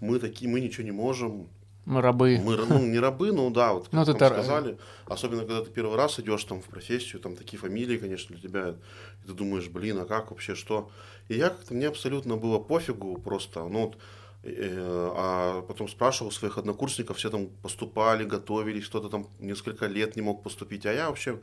мы 0.00 0.18
такие, 0.18 0.50
мы 0.50 0.60
ничего 0.60 0.84
не 0.84 0.92
можем, 0.92 1.48
Мы 1.84 2.00
рабы. 2.00 2.40
Мы, 2.42 2.56
ну, 2.56 2.78
не 2.78 2.98
рабы, 2.98 3.32
ну 3.32 3.50
да, 3.50 3.74
вот 3.74 3.88
Ну, 3.92 4.04
как 4.04 4.14
ты 4.14 4.18
там 4.18 4.32
сказали. 4.32 4.78
Особенно, 5.06 5.44
когда 5.44 5.62
ты 5.62 5.70
первый 5.70 5.96
раз 5.96 6.18
идешь 6.18 6.44
там 6.44 6.62
в 6.62 6.66
профессию, 6.66 7.20
там 7.20 7.36
такие 7.36 7.58
фамилии, 7.58 7.98
конечно, 7.98 8.34
для 8.34 8.48
тебя. 8.48 8.76
И 9.22 9.26
ты 9.26 9.32
думаешь, 9.34 9.68
блин, 9.68 9.98
а 9.98 10.06
как 10.06 10.30
вообще, 10.30 10.54
что? 10.54 10.90
И 11.28 11.34
я 11.34 11.50
как-то, 11.50 11.74
мне 11.74 11.88
абсолютно 11.88 12.36
было 12.36 12.58
пофигу 12.58 13.18
просто. 13.18 13.64
Ну, 13.64 13.86
вот, 13.86 13.98
э, 14.42 15.10
а 15.14 15.62
потом 15.62 15.88
спрашивал 15.88 16.32
своих 16.32 16.56
однокурсников, 16.56 17.18
все 17.18 17.28
там 17.28 17.48
поступали, 17.62 18.24
готовились, 18.24 18.88
кто-то 18.88 19.10
там 19.10 19.28
несколько 19.38 19.86
лет 19.86 20.16
не 20.16 20.22
мог 20.22 20.42
поступить. 20.42 20.86
А 20.86 20.92
я 20.92 21.08
вообще, 21.08 21.38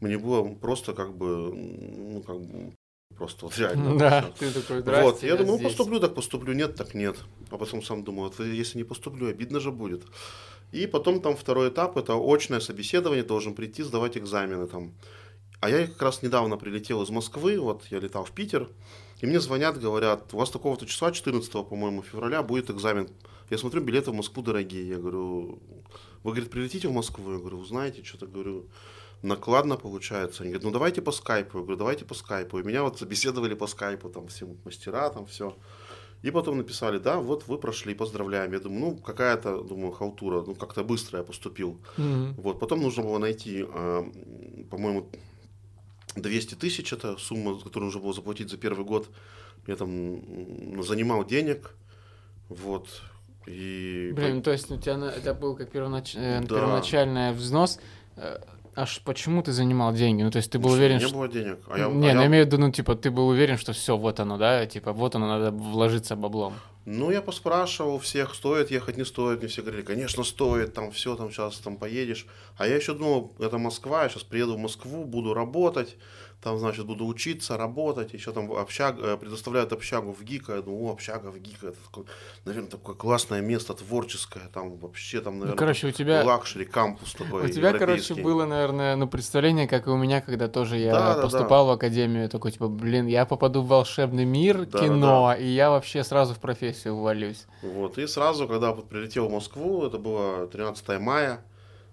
мне 0.00 0.18
было 0.18 0.54
просто 0.54 0.92
как 0.92 1.16
бы, 1.16 1.52
ну, 1.54 2.22
как 2.22 2.40
бы, 2.40 2.72
просто 3.16 3.46
вот 3.46 3.58
реально. 3.58 3.98
Да, 3.98 4.32
ты 4.38 4.50
такой, 4.50 4.76
Вот, 4.76 4.84
здрасте, 4.84 5.26
я 5.26 5.36
думаю, 5.36 5.52
ну, 5.52 5.58
здесь». 5.58 5.68
поступлю, 5.68 6.00
так 6.00 6.14
поступлю, 6.14 6.52
нет, 6.52 6.74
так 6.74 6.94
нет. 6.94 7.16
А 7.50 7.56
потом 7.56 7.82
сам 7.82 8.04
думаю, 8.04 8.30
вот 8.30 8.46
если 8.46 8.78
не 8.78 8.84
поступлю, 8.84 9.28
обидно 9.28 9.60
же 9.60 9.70
будет. 9.70 10.02
И 10.72 10.86
потом 10.86 11.20
там 11.20 11.36
второй 11.36 11.68
этап, 11.68 11.96
это 11.96 12.14
очное 12.14 12.60
собеседование, 12.60 13.24
должен 13.24 13.54
прийти, 13.54 13.82
сдавать 13.82 14.16
экзамены 14.16 14.66
там. 14.66 14.92
А 15.60 15.70
я 15.70 15.86
как 15.86 16.02
раз 16.02 16.22
недавно 16.22 16.56
прилетел 16.56 17.02
из 17.02 17.10
Москвы, 17.10 17.58
вот 17.58 17.84
я 17.90 17.98
летал 17.98 18.24
в 18.24 18.32
Питер, 18.32 18.68
и 19.20 19.26
мне 19.26 19.40
звонят, 19.40 19.80
говорят, 19.80 20.34
у 20.34 20.36
вас 20.36 20.50
такого-то 20.50 20.84
числа, 20.84 21.12
14, 21.12 21.50
по-моему, 21.50 22.02
февраля, 22.02 22.42
будет 22.42 22.70
экзамен. 22.70 23.08
Я 23.50 23.58
смотрю, 23.58 23.82
билеты 23.82 24.10
в 24.10 24.14
Москву 24.14 24.42
дорогие. 24.42 24.88
Я 24.88 24.96
говорю, 24.96 25.60
вы, 26.22 26.32
говорит, 26.32 26.50
прилетите 26.50 26.88
в 26.88 26.92
Москву? 26.92 27.32
Я 27.32 27.38
говорю, 27.38 27.64
знаете, 27.64 28.02
что-то, 28.02 28.26
говорю, 28.26 28.66
накладно 29.22 29.76
получается. 29.76 30.42
Они 30.42 30.52
говорят, 30.52 30.64
ну 30.64 30.70
давайте 30.70 31.02
по 31.02 31.12
скайпу. 31.12 31.58
Я 31.58 31.62
говорю, 31.64 31.78
давайте 31.78 32.04
по 32.04 32.14
скайпу. 32.14 32.58
И 32.58 32.62
меня 32.62 32.82
вот 32.82 32.98
собеседовали 32.98 33.54
по 33.54 33.66
скайпу, 33.66 34.08
там 34.08 34.28
все 34.28 34.46
мастера, 34.64 35.10
там 35.10 35.26
все. 35.26 35.56
И 36.22 36.30
потом 36.30 36.56
написали, 36.56 36.98
да, 36.98 37.18
вот 37.18 37.46
вы 37.48 37.58
прошли, 37.58 37.94
поздравляем. 37.94 38.52
Я 38.52 38.60
думаю, 38.60 38.80
ну, 38.80 38.96
какая-то, 38.96 39.62
думаю, 39.62 39.92
халтура, 39.92 40.42
ну, 40.46 40.54
как-то 40.54 40.82
быстро 40.82 41.18
я 41.18 41.24
поступил. 41.24 41.80
Мгм. 41.98 42.34
Вот, 42.38 42.58
потом 42.58 42.80
нужно 42.80 43.02
было 43.02 43.18
найти, 43.18 43.66
а, 43.68 44.10
по-моему, 44.70 45.10
200 46.16 46.54
тысяч, 46.54 46.92
это 46.94 47.18
сумма, 47.18 47.60
которую 47.60 47.86
нужно 47.86 48.00
было 48.00 48.14
заплатить 48.14 48.48
за 48.48 48.56
первый 48.56 48.86
год. 48.86 49.10
Я 49.66 49.76
там 49.76 50.82
занимал 50.82 51.26
денег, 51.26 51.74
вот, 52.48 52.88
и... 53.46 54.12
Блин, 54.14 54.36
ну, 54.36 54.42
то 54.42 54.52
есть 54.52 54.70
у 54.70 54.78
тебя 54.78 54.94
это 55.14 55.34
был 55.34 55.54
как 55.56 55.74
первонач- 55.74 56.16
э, 56.16 56.40
Да. 56.40 56.46
первоначальный 56.46 57.32
взнос. 57.32 57.78
Аж 58.76 59.00
почему 59.04 59.42
ты 59.42 59.52
занимал 59.52 59.92
деньги? 59.92 60.22
Ну, 60.22 60.30
то 60.30 60.38
есть 60.38 60.50
ты 60.50 60.58
был 60.58 60.70
Слушай, 60.70 60.78
уверен, 60.78 60.98
не 60.98 61.04
что... 61.04 61.14
было 61.14 61.28
денег. 61.28 61.58
А 61.68 61.78
я, 61.78 61.86
не, 61.86 62.10
а 62.10 62.14
ну, 62.14 62.20
я 62.22 62.26
имею 62.26 62.44
в 62.44 62.46
виду, 62.46 62.58
ну, 62.58 62.72
типа, 62.72 62.96
ты 62.96 63.10
был 63.10 63.28
уверен, 63.28 63.56
что 63.56 63.72
все, 63.72 63.96
вот 63.96 64.18
оно, 64.20 64.36
да? 64.36 64.66
Типа, 64.66 64.92
вот 64.92 65.14
оно, 65.14 65.28
надо 65.28 65.50
вложиться 65.52 66.16
баблом. 66.16 66.54
Ну, 66.86 67.10
я 67.10 67.22
поспрашивал 67.22 67.98
всех, 67.98 68.34
стоит 68.34 68.70
ехать, 68.70 68.96
не 68.98 69.04
стоит. 69.04 69.38
Мне 69.38 69.48
все 69.48 69.62
говорили, 69.62 69.82
конечно, 69.82 70.22
стоит, 70.22 70.74
там 70.74 70.90
все, 70.92 71.16
там 71.16 71.30
сейчас 71.30 71.58
там 71.58 71.76
поедешь. 71.76 72.26
А 72.58 72.66
я 72.66 72.76
еще 72.76 72.94
думал, 72.94 73.34
это 73.38 73.56
Москва, 73.58 74.02
я 74.02 74.08
сейчас 74.08 74.22
приеду 74.22 74.54
в 74.54 74.58
Москву, 74.58 75.04
буду 75.04 75.32
работать, 75.32 75.96
там, 76.44 76.58
значит, 76.58 76.84
буду 76.84 77.06
учиться, 77.06 77.56
работать, 77.56 78.12
еще 78.12 78.30
там 78.30 78.52
общаг, 78.52 78.96
э, 79.00 79.16
предоставляют 79.16 79.72
общагу 79.72 80.12
ВГИКа, 80.12 80.56
я 80.56 80.62
думаю, 80.62 80.88
о, 80.88 80.92
общага 80.92 81.30
ВГИКа, 81.30 81.68
это, 81.68 81.76
такое, 81.86 82.04
наверное, 82.44 82.70
такое 82.70 82.94
классное 82.94 83.40
место, 83.40 83.72
творческое, 83.72 84.50
там 84.52 84.76
вообще, 84.76 85.22
там, 85.22 85.34
наверное, 85.38 85.52
Ну, 85.52 85.58
короче, 85.58 85.86
у 85.86 85.90
тебя... 85.90 86.22
luxury, 86.22 86.66
кампус 86.66 87.14
такой 87.14 87.46
У 87.46 87.48
тебя, 87.48 87.72
короче, 87.72 88.14
было, 88.14 88.44
наверное, 88.44 88.94
ну, 88.94 89.08
представление, 89.08 89.66
как 89.66 89.86
и 89.86 89.90
у 89.90 89.96
меня, 89.96 90.20
когда 90.20 90.48
тоже 90.48 90.76
я 90.76 90.92
Да, 90.92 91.14
да, 91.14 91.22
поступал 91.22 91.66
в 91.66 91.70
академию, 91.70 92.28
такой, 92.28 92.52
типа, 92.52 92.68
блин, 92.68 93.06
я 93.06 93.24
попаду 93.24 93.62
в 93.62 93.68
волшебный 93.68 94.26
мир 94.26 94.66
Да, 94.66 94.80
кино, 94.80 95.34
и 95.38 95.46
я 95.46 95.70
вообще 95.70 96.04
сразу 96.04 96.34
в 96.34 96.40
профессию 96.40 96.73
вольюсь. 96.86 97.46
Вот, 97.62 97.98
и 97.98 98.06
сразу, 98.06 98.48
когда 98.48 98.72
вот 98.72 98.88
прилетел 98.88 99.28
в 99.28 99.32
Москву, 99.32 99.84
это 99.86 99.98
было 99.98 100.46
13 100.46 101.00
мая, 101.00 101.44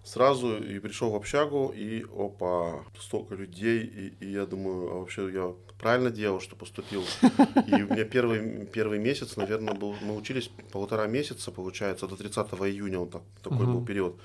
сразу 0.03 0.57
и 0.57 0.79
пришел 0.79 1.11
в 1.11 1.15
общагу, 1.15 1.73
и 1.75 2.03
опа, 2.03 2.83
столько 2.99 3.35
людей, 3.35 3.83
и, 3.83 4.25
и 4.25 4.31
я 4.31 4.45
думаю, 4.45 4.91
а 4.91 4.99
вообще 4.99 5.31
я 5.31 5.53
правильно 5.79 6.11
делал, 6.11 6.39
что 6.39 6.55
поступил. 6.55 7.03
И 7.67 7.81
у 7.81 7.87
меня 7.87 8.03
первый, 8.05 8.65
первый 8.65 8.99
месяц, 8.99 9.35
наверное, 9.37 9.73
был, 9.73 9.95
мы 10.01 10.15
учились 10.15 10.49
полтора 10.71 11.07
месяца, 11.07 11.51
получается, 11.51 12.07
до 12.07 12.15
30 12.15 12.47
июня, 12.53 12.99
вот 12.99 13.11
так, 13.11 13.23
такой 13.43 13.65
Мгм. 13.65 13.73
был 13.73 13.85
период. 13.85 14.19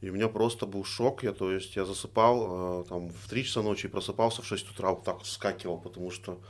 И 0.00 0.10
у 0.10 0.14
меня 0.14 0.28
просто 0.28 0.66
был 0.66 0.84
шок, 0.84 1.22
я, 1.22 1.32
то 1.32 1.52
есть 1.52 1.76
я 1.76 1.84
засыпал 1.84 2.82
э, 2.82 2.84
там 2.88 3.10
в 3.10 3.28
3 3.28 3.44
часа 3.44 3.62
ночи 3.62 3.86
и 3.86 3.88
просыпался 3.88 4.42
в 4.42 4.46
6 4.46 4.70
утра, 4.70 4.90
вот 4.90 5.04
так 5.04 5.18
вот 5.18 5.26
скакивал, 5.26 5.78
потому 5.78 6.10
что, 6.10 6.40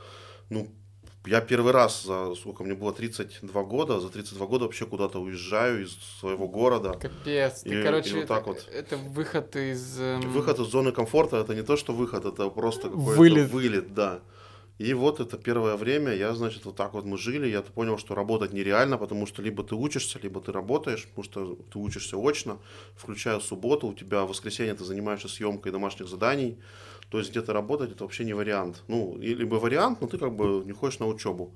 ну, 0.49 0.67
я 1.25 1.41
первый 1.41 1.71
раз 1.71 2.03
за, 2.03 2.35
сколько 2.35 2.63
мне 2.63 2.73
было, 2.75 2.91
32 2.93 3.63
года, 3.63 3.99
за 3.99 4.09
32 4.09 4.45
года 4.47 4.65
вообще 4.65 4.85
куда-то 4.85 5.19
уезжаю 5.21 5.83
из 5.83 5.95
своего 6.19 6.47
города. 6.47 6.93
Капец, 6.99 7.61
ты, 7.61 7.69
И- 7.69 7.79
и 7.79 7.83
короче, 7.83 8.13
вот 8.15 8.23
это, 8.23 8.27
так 8.27 8.47
вот. 8.47 8.67
это 8.73 8.97
выход 8.97 9.55
из... 9.55 9.99
эм, 9.99 10.21
Выход 10.31 10.59
из 10.59 10.67
зоны 10.67 10.91
комфорта 10.91 11.37
это 11.37 11.55
не 11.55 11.63
то, 11.63 11.77
что 11.77 11.93
выход, 11.93 12.25
это 12.25 12.49
просто 12.49 12.89
какой-то 12.89 13.19
Вылет. 13.19 13.51
вылет, 13.51 13.93
да. 13.93 14.19
И 14.79 14.93
вот 14.95 15.19
это 15.19 15.37
первое 15.37 15.75
время, 15.77 16.13
я, 16.13 16.33
значит, 16.33 16.65
вот 16.65 16.75
так 16.75 16.93
вот 16.93 17.05
мы 17.05 17.15
жили, 17.17 17.47
я 17.47 17.61
понял, 17.61 17.97
что 17.99 18.15
работать 18.15 18.53
нереально, 18.53 18.97
потому 18.97 19.27
что 19.27 19.41
либо 19.43 19.63
ты 19.63 19.75
учишься, 19.75 20.19
либо 20.23 20.41
ты 20.41 20.51
работаешь, 20.51 21.05
потому 21.07 21.23
что 21.23 21.55
ты 21.71 21.77
учишься 21.79 22.17
очно, 22.17 22.57
включая 22.95 23.39
субботу, 23.39 23.87
у 23.87 23.93
тебя 23.93 24.23
в 24.23 24.29
воскресенье 24.29 24.73
ты 24.73 24.83
занимаешься 24.83 25.27
съемкой 25.29 25.71
домашних 25.71 26.07
заданий, 26.07 26.57
то 27.13 27.19
есть 27.19 27.29
где-то 27.29 27.53
работать 27.53 27.91
это 27.91 28.05
вообще 28.05 28.25
не 28.25 28.33
вариант. 28.33 28.83
Ну, 28.87 29.15
либо 29.19 29.57
вариант, 29.57 30.01
но 30.01 30.07
ты 30.07 30.17
как 30.17 30.35
бы 30.35 30.63
не 30.65 30.71
ходишь 30.71 30.97
на 30.97 31.05
учебу. 31.05 31.53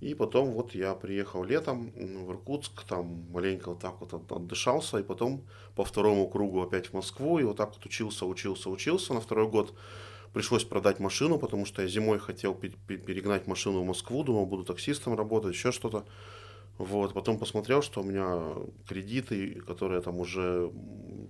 И 0.00 0.12
потом 0.14 0.50
вот 0.54 0.74
я 0.74 0.92
приехал 0.94 1.44
летом 1.44 1.92
в 1.92 2.32
Иркутск, 2.32 2.82
там 2.82 3.26
маленько 3.30 3.68
вот 3.68 3.78
так 3.78 4.00
вот 4.00 4.12
от- 4.12 4.32
отдышался, 4.32 4.98
и 4.98 5.04
потом 5.04 5.46
по 5.76 5.84
второму 5.84 6.28
кругу 6.28 6.62
опять 6.62 6.88
в 6.88 6.94
Москву, 6.94 7.38
и 7.38 7.44
вот 7.44 7.56
так 7.56 7.74
вот 7.74 7.86
учился, 7.86 8.26
учился, 8.26 8.70
учился. 8.70 9.14
На 9.14 9.20
второй 9.20 9.46
год 9.46 9.72
пришлось 10.32 10.64
продать 10.64 10.98
машину, 10.98 11.38
потому 11.38 11.64
что 11.64 11.82
я 11.82 11.88
зимой 11.88 12.18
хотел 12.18 12.52
пе- 12.56 12.74
пе- 12.88 12.96
перегнать 12.96 13.46
машину 13.46 13.82
в 13.82 13.86
Москву, 13.86 14.24
думал, 14.24 14.46
буду 14.46 14.64
таксистом 14.64 15.14
работать, 15.14 15.54
еще 15.54 15.70
что-то. 15.70 16.06
Вот, 16.78 17.12
потом 17.12 17.38
посмотрел, 17.38 17.82
что 17.82 18.00
у 18.00 18.04
меня 18.04 18.54
кредиты, 18.88 19.60
которые 19.66 20.00
там 20.00 20.18
уже 20.20 20.70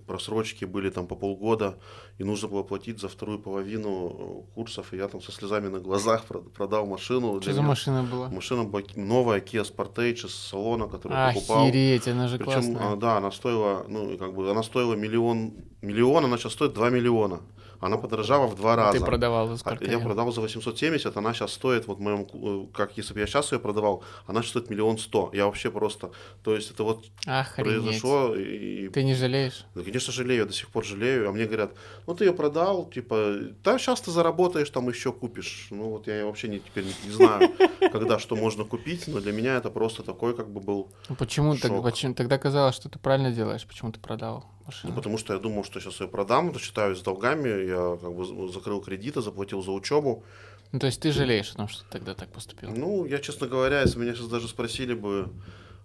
просрочки 0.05 0.65
были 0.65 0.89
там 0.91 1.07
по 1.07 1.15
полгода, 1.15 1.73
и 2.19 2.23
нужно 2.23 2.47
было 2.49 2.63
платить 2.63 2.99
за 2.99 3.07
вторую 3.07 3.39
половину 3.39 4.45
э, 4.49 4.53
курсов, 4.55 4.93
и 4.93 4.97
я 4.97 5.07
там 5.07 5.21
со 5.21 5.31
слезами 5.31 5.67
на 5.67 5.79
глазах 5.79 6.25
прод- 6.29 6.49
продал 6.49 6.85
машину. 6.85 7.41
Что 7.41 7.51
за 7.53 7.59
меня- 7.59 7.67
машина 7.69 8.03
была? 8.03 8.29
Машина 8.29 8.63
была 8.63 8.83
новая 8.95 9.39
Kia 9.39 9.63
Sportage 9.63 10.25
из 10.27 10.35
салона, 10.35 10.87
который 10.87 11.13
я 11.17 11.33
покупал. 11.33 11.63
Охереть, 11.65 12.07
она 12.07 12.27
же 12.27 12.37
Причем, 12.37 12.51
классная. 12.53 12.91
а, 12.93 12.95
да, 12.95 13.17
она 13.17 13.31
стоила, 13.31 13.85
ну, 13.87 14.17
как 14.17 14.33
бы, 14.35 14.51
она 14.51 14.61
стоила 14.63 14.93
миллион, 14.95 15.53
миллион, 15.81 16.25
она 16.25 16.37
сейчас 16.37 16.53
стоит 16.53 16.73
2 16.73 16.89
миллиона. 16.91 17.39
Она 17.79 17.97
подорожала 17.97 18.47
в 18.47 18.55
два 18.55 18.75
раза. 18.75 18.99
Ты 18.99 19.05
продавал 19.05 19.47
за 19.47 19.53
А 19.53 19.57
сколько? 19.57 19.85
Я 19.85 19.99
продавал 19.99 20.31
за 20.33 20.41
870, 20.41 21.15
она 21.17 21.33
сейчас 21.33 21.53
стоит, 21.53 21.87
вот 21.87 21.99
моем, 21.99 22.27
э, 22.33 22.67
как 22.73 22.97
если 22.97 23.13
бы 23.13 23.19
я 23.21 23.27
сейчас 23.27 23.51
ее 23.51 23.59
продавал, 23.59 24.03
она 24.27 24.41
сейчас 24.41 24.49
стоит 24.51 24.69
миллион 24.69 24.97
сто. 24.97 25.29
Я 25.33 25.45
вообще 25.45 25.71
просто, 25.71 26.11
то 26.43 26.55
есть 26.55 26.71
это 26.71 26.83
вот 26.83 27.05
Охренеть. 27.25 27.81
произошло, 27.83 28.35
и, 28.35 28.89
Ты 28.89 29.03
не 29.03 29.15
жалеешь? 29.15 29.65
да, 29.75 29.81
конечно, 29.83 30.11
жалею, 30.11 30.39
я 30.41 30.45
до 30.45 30.53
сих 30.53 30.67
пор 30.69 30.83
жалею. 30.85 31.29
А 31.29 31.31
мне 31.31 31.45
говорят, 31.45 31.71
ну 32.07 32.15
ты 32.15 32.25
ее 32.25 32.33
продал, 32.33 32.85
типа, 32.89 33.35
да, 33.63 33.77
сейчас 33.79 34.01
ты 34.01 34.11
заработаешь, 34.11 34.69
там 34.69 34.89
еще 34.89 35.11
купишь. 35.11 35.67
Ну 35.71 35.89
вот 35.91 36.07
я 36.07 36.25
вообще 36.25 36.47
не, 36.49 36.59
теперь 36.59 36.83
не, 36.85 36.93
не 37.05 37.11
знаю, 37.11 37.49
когда 37.91 38.19
что 38.19 38.35
можно 38.35 38.63
купить, 38.65 39.07
но 39.07 39.19
для 39.21 39.31
меня 39.31 39.55
это 39.55 39.69
просто 39.69 40.03
такой 40.03 40.35
как 40.35 40.49
бы 40.49 40.59
был, 40.59 40.89
Ну, 41.09 41.15
Почему, 41.15 41.55
так- 41.55 41.71
Шок. 41.71 41.83
почему 41.83 42.13
тогда 42.13 42.37
казалось, 42.37 42.75
что 42.75 42.89
ты 42.89 42.99
правильно 42.99 43.31
делаешь? 43.31 43.65
Почему 43.65 43.91
ты 43.91 43.99
продал 43.99 44.45
ну 44.69 44.89
машину? 44.89 44.95
потому 44.95 45.17
что 45.17 45.33
я 45.33 45.39
думал, 45.39 45.63
что 45.63 45.79
сейчас 45.79 45.99
ее 45.99 46.07
продам, 46.07 46.51
рассчитаюсь 46.51 46.99
с 46.99 47.01
долгами, 47.01 47.49
я 47.67 47.97
как 48.01 48.13
бы 48.13 48.49
закрыл 48.51 48.81
кредиты, 48.81 49.21
заплатил 49.21 49.61
за 49.61 49.71
учебу. 49.71 50.23
Ну, 50.71 50.79
то 50.79 50.85
есть 50.85 51.01
ты 51.01 51.11
жалеешь 51.11 51.51
о 51.51 51.57
том, 51.57 51.67
что 51.67 51.83
ты 51.83 51.89
тогда 51.89 52.13
так 52.13 52.29
поступил? 52.29 52.69
Ну, 52.69 53.05
я, 53.05 53.19
честно 53.19 53.47
говоря, 53.47 53.81
если 53.81 53.99
меня 53.99 54.13
сейчас 54.13 54.27
даже 54.27 54.47
спросили 54.47 54.93
бы, 54.93 55.29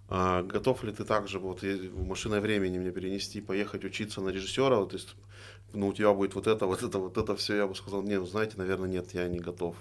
а, 0.07 0.43
готов 0.43 0.83
ли 0.83 0.91
ты 0.91 1.03
также 1.03 1.39
вот 1.39 1.63
в 1.63 2.05
машиной 2.05 2.39
времени 2.39 2.77
мне 2.77 2.91
перенести, 2.91 3.41
поехать 3.41 3.83
учиться 3.83 4.21
на 4.21 4.29
режиссера, 4.29 4.77
вот, 4.77 4.91
то 4.91 4.97
есть, 4.97 5.15
ну, 5.73 5.87
у 5.87 5.93
тебя 5.93 6.13
будет 6.13 6.35
вот 6.35 6.45
это, 6.45 6.67
вот 6.67 6.83
это, 6.83 6.99
вот 6.99 7.17
это 7.17 7.35
все, 7.35 7.55
я 7.55 7.67
бы 7.67 7.75
сказал, 7.75 8.03
не, 8.03 8.19
ну, 8.19 8.25
знаете, 8.25 8.53
наверное, 8.57 8.87
нет, 8.87 9.13
я 9.13 9.27
не 9.27 9.39
готов. 9.39 9.75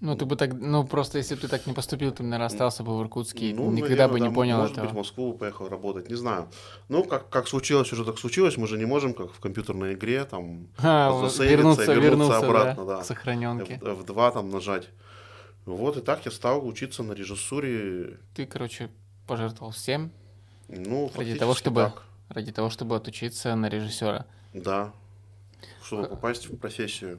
Ну, 0.00 0.14
ты 0.14 0.26
бы 0.26 0.36
так, 0.36 0.52
ну, 0.52 0.84
просто 0.86 1.16
если 1.18 1.36
бы 1.36 1.40
ты 1.40 1.48
так 1.48 1.66
не 1.66 1.72
поступил, 1.72 2.12
ты, 2.12 2.22
наверное, 2.22 2.46
остался 2.48 2.82
бы 2.82 2.98
в 2.98 3.02
Иркутске 3.02 3.54
Ну, 3.54 3.70
никогда 3.70 4.06
наверное, 4.06 4.12
бы 4.12 4.20
не 4.20 4.28
да, 4.28 4.34
понял 4.34 4.56
может 4.58 4.72
этого. 4.72 4.84
быть, 4.84 4.92
в 4.94 4.96
Москву 4.98 5.32
поехал 5.32 5.68
работать, 5.68 6.10
не 6.10 6.16
знаю. 6.16 6.50
Ну, 6.88 7.02
как, 7.02 7.30
как 7.30 7.48
случилось, 7.48 7.90
уже 7.92 8.04
так 8.04 8.18
случилось, 8.18 8.58
мы 8.58 8.66
же 8.66 8.76
не 8.76 8.84
можем, 8.84 9.14
как 9.14 9.32
в 9.32 9.40
компьютерной 9.40 9.94
игре, 9.94 10.24
там, 10.26 10.68
А, 10.78 11.08
вернуться, 11.10 11.44
и 11.44 11.48
вернуться 11.48 11.94
вернуться, 11.94 12.38
обратно, 12.38 12.84
да, 12.84 12.96
да. 12.96 13.02
к 13.02 13.06
сохраненке. 13.06 13.74
F- 13.74 13.82
F2 13.82 14.32
там 14.34 14.50
нажать. 14.50 14.88
Вот, 15.64 15.96
и 15.96 16.00
так 16.02 16.24
я 16.26 16.30
стал 16.30 16.66
учиться 16.66 17.02
на 17.02 17.12
режиссуре, 17.12 18.18
Ты, 18.34 18.44
короче, 18.46 18.90
пожертвовал 19.26 19.72
всем 19.72 20.12
ну, 20.68 21.10
ради 21.16 21.36
того, 21.36 21.54
чтобы 21.54 21.80
так. 21.84 22.02
ради 22.28 22.52
того, 22.52 22.68
чтобы 22.68 22.96
отучиться 22.96 23.54
на 23.56 23.68
режиссера. 23.70 24.26
Да, 24.52 24.92
чтобы 25.82 26.06
попасть 26.06 26.48
в 26.50 26.56
профессию. 26.58 27.18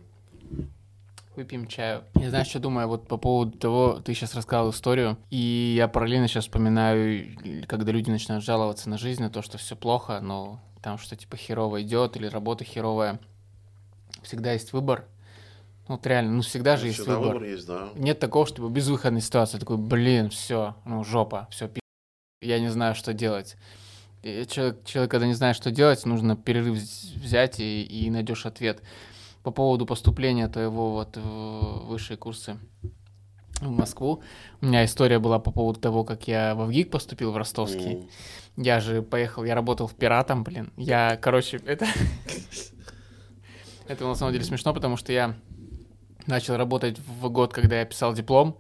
Выпьем 1.38 1.68
чаю. 1.68 2.04
Я 2.16 2.30
знаешь, 2.32 2.48
что 2.48 2.60
думаю 2.60 2.88
вот 2.88 3.08
по 3.08 3.18
поводу 3.18 3.58
того, 3.58 4.02
ты 4.04 4.14
сейчас 4.14 4.34
рассказал 4.34 4.72
историю, 4.72 5.18
и 5.30 5.76
я 5.78 5.88
параллельно 5.88 6.28
сейчас 6.28 6.46
вспоминаю, 6.46 7.28
когда 7.68 7.92
люди 7.92 8.10
начинают 8.10 8.44
жаловаться 8.44 8.90
на 8.90 8.98
жизнь, 8.98 9.22
на 9.22 9.30
то, 9.30 9.42
что 9.44 9.58
все 9.60 9.76
плохо, 9.76 10.20
но 10.20 10.60
там 10.82 10.98
что 10.98 11.16
типа 11.16 11.38
херово 11.38 11.84
идет 11.84 12.18
или 12.18 12.26
работа 12.26 12.64
херовая. 12.64 13.20
Всегда 14.24 14.54
есть 14.54 14.74
выбор. 14.74 15.06
Ну, 15.88 15.96
вот 15.96 16.06
реально, 16.08 16.32
ну 16.34 16.42
всегда 16.42 16.76
же 16.76 16.88
есть 16.88 16.98
Всегда 17.00 17.18
выбор. 17.18 17.36
выбор 17.36 17.50
есть, 17.50 17.68
да. 17.68 17.90
Нет 17.96 18.20
такого, 18.20 18.46
чтобы 18.48 18.70
безвыходной 18.70 19.22
ситуации. 19.22 19.60
Такой, 19.60 19.78
блин, 19.78 20.30
все, 20.32 20.76
ну 20.86 21.04
жопа, 21.04 21.48
все, 21.52 21.68
пи***, 21.70 21.80
я 22.42 22.60
не 22.60 22.70
знаю, 22.70 22.96
что 22.96 23.14
делать. 23.14 23.56
И 24.24 24.46
человек, 24.50 24.84
человек, 24.86 25.12
когда 25.12 25.28
не 25.28 25.34
знает, 25.34 25.56
что 25.56 25.70
делать, 25.72 26.04
нужно 26.06 26.36
перерыв 26.36 26.78
вз- 26.78 27.18
взять 27.20 27.60
и, 27.60 27.84
и 27.84 28.10
найдешь 28.10 28.46
ответ. 28.48 28.82
По 29.48 29.52
поводу 29.52 29.86
поступления 29.86 30.50
твоего 30.50 30.92
вот 30.92 31.16
в 31.16 31.86
высшие 31.88 32.18
курсы 32.18 32.58
в 33.62 33.70
Москву. 33.70 34.22
У 34.60 34.66
меня 34.66 34.84
история 34.84 35.20
была 35.20 35.40
по 35.40 35.52
поводу 35.52 35.80
того, 35.80 36.04
как 36.04 36.28
я 36.28 36.54
в 36.54 36.66
ВГИК 36.66 36.92
поступил 36.92 37.32
в 37.32 37.38
ростовский. 37.38 37.94
М. 37.94 38.10
Я 38.58 38.82
же 38.82 39.02
поехал, 39.02 39.46
я 39.46 39.56
работал 39.56 39.88
в 39.88 39.96
пиратом, 39.96 40.44
блин. 40.44 40.74
Я, 40.76 41.16
короче, 41.16 41.62
это... 41.66 41.88
Это 43.88 44.06
на 44.06 44.16
самом 44.16 44.34
деле 44.34 44.44
смешно, 44.44 44.74
потому 44.74 44.98
что 44.98 45.14
я 45.14 45.34
начал 46.28 46.56
работать 46.58 46.98
в 47.00 47.30
год, 47.30 47.54
когда 47.54 47.80
я 47.80 47.86
писал 47.86 48.14
диплом, 48.14 48.58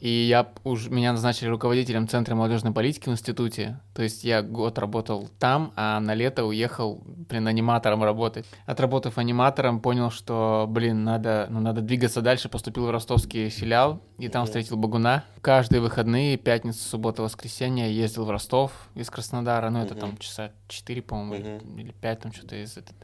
и 0.00 0.08
я 0.08 0.52
уж 0.64 0.88
меня 0.88 1.12
назначили 1.12 1.48
руководителем 1.48 2.06
Центра 2.08 2.34
молодежной 2.34 2.72
политики 2.74 3.08
в 3.08 3.12
институте. 3.12 3.80
То 3.94 4.02
есть 4.02 4.22
я 4.22 4.42
год 4.42 4.78
работал 4.78 5.30
там, 5.38 5.72
а 5.76 5.98
на 6.00 6.12
лето 6.14 6.44
уехал, 6.44 7.00
блин, 7.06 7.46
аниматором 7.48 8.02
работать. 8.04 8.44
Отработав 8.66 9.16
аниматором, 9.16 9.80
понял, 9.80 10.10
что, 10.10 10.66
блин, 10.68 11.04
надо, 11.04 11.46
ну, 11.48 11.60
надо 11.60 11.80
двигаться 11.80 12.20
дальше. 12.20 12.50
Поступил 12.50 12.84
в 12.86 12.90
ростовский 12.90 13.48
филиал, 13.48 14.02
и 14.18 14.28
там 14.28 14.44
встретил 14.44 14.76
Багуна. 14.76 15.24
Каждые 15.40 15.80
выходные, 15.80 16.36
пятница, 16.36 16.86
суббота, 16.86 17.22
воскресенье, 17.22 17.90
ездил 17.90 18.26
в 18.26 18.30
Ростов 18.30 18.72
из 18.94 19.08
Краснодара. 19.08 19.70
Ну, 19.70 19.78
это 19.80 19.94
там 19.94 20.18
часа 20.18 20.50
4, 20.68 21.00
по-моему, 21.00 21.34
или- 21.34 21.64
Мгм. 21.64 21.78
или 21.78 21.92
5, 21.92 22.20
там 22.20 22.32
что-то 22.32 22.56
из 22.62 22.76
этого. 22.76 22.98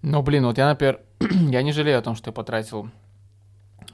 Но, 0.00 0.22
блин, 0.22 0.46
вот 0.46 0.56
я, 0.56 0.66
например, 0.66 1.00
я 1.50 1.60
не 1.62 1.72
жалею 1.72 1.98
о 1.98 2.02
том, 2.02 2.14
что 2.14 2.30
я 2.30 2.32
потратил 2.32 2.88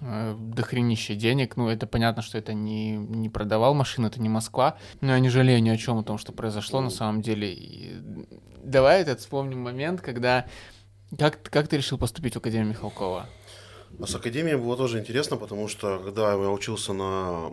дохренище 0.01 1.15
денег. 1.15 1.57
Ну, 1.57 1.69
это 1.69 1.87
понятно, 1.87 2.23
что 2.23 2.39
это 2.39 2.55
не, 2.55 2.97
не 2.97 3.29
продавал 3.29 3.75
машину, 3.75 4.09
это 4.09 4.21
не 4.21 4.29
Москва. 4.29 4.77
Но 5.01 5.13
я 5.13 5.19
не 5.19 5.29
жалею 5.29 5.63
ни 5.63 5.69
о 5.69 5.77
чем 5.77 5.99
о 5.99 6.03
том, 6.03 6.19
что 6.19 6.33
произошло 6.33 6.81
на 6.81 6.91
самом 6.91 7.23
деле. 7.23 7.53
И 7.53 7.97
давай 8.63 9.03
этот 9.03 9.21
вспомним 9.21 9.61
момент, 9.61 10.01
когда... 10.01 10.47
Как, 11.17 11.41
как 11.43 11.69
ты 11.69 11.77
решил 11.77 11.99
поступить 11.99 12.35
в 12.35 12.39
Академию 12.39 12.71
Михалкова? 12.71 13.27
А 13.99 14.07
с 14.07 14.15
академией 14.15 14.57
было 14.57 14.77
тоже 14.77 14.99
интересно, 14.99 15.37
потому 15.37 15.69
что 15.69 15.99
когда 16.05 16.33
я 16.33 16.51
учился 16.51 16.93
на, 16.93 17.51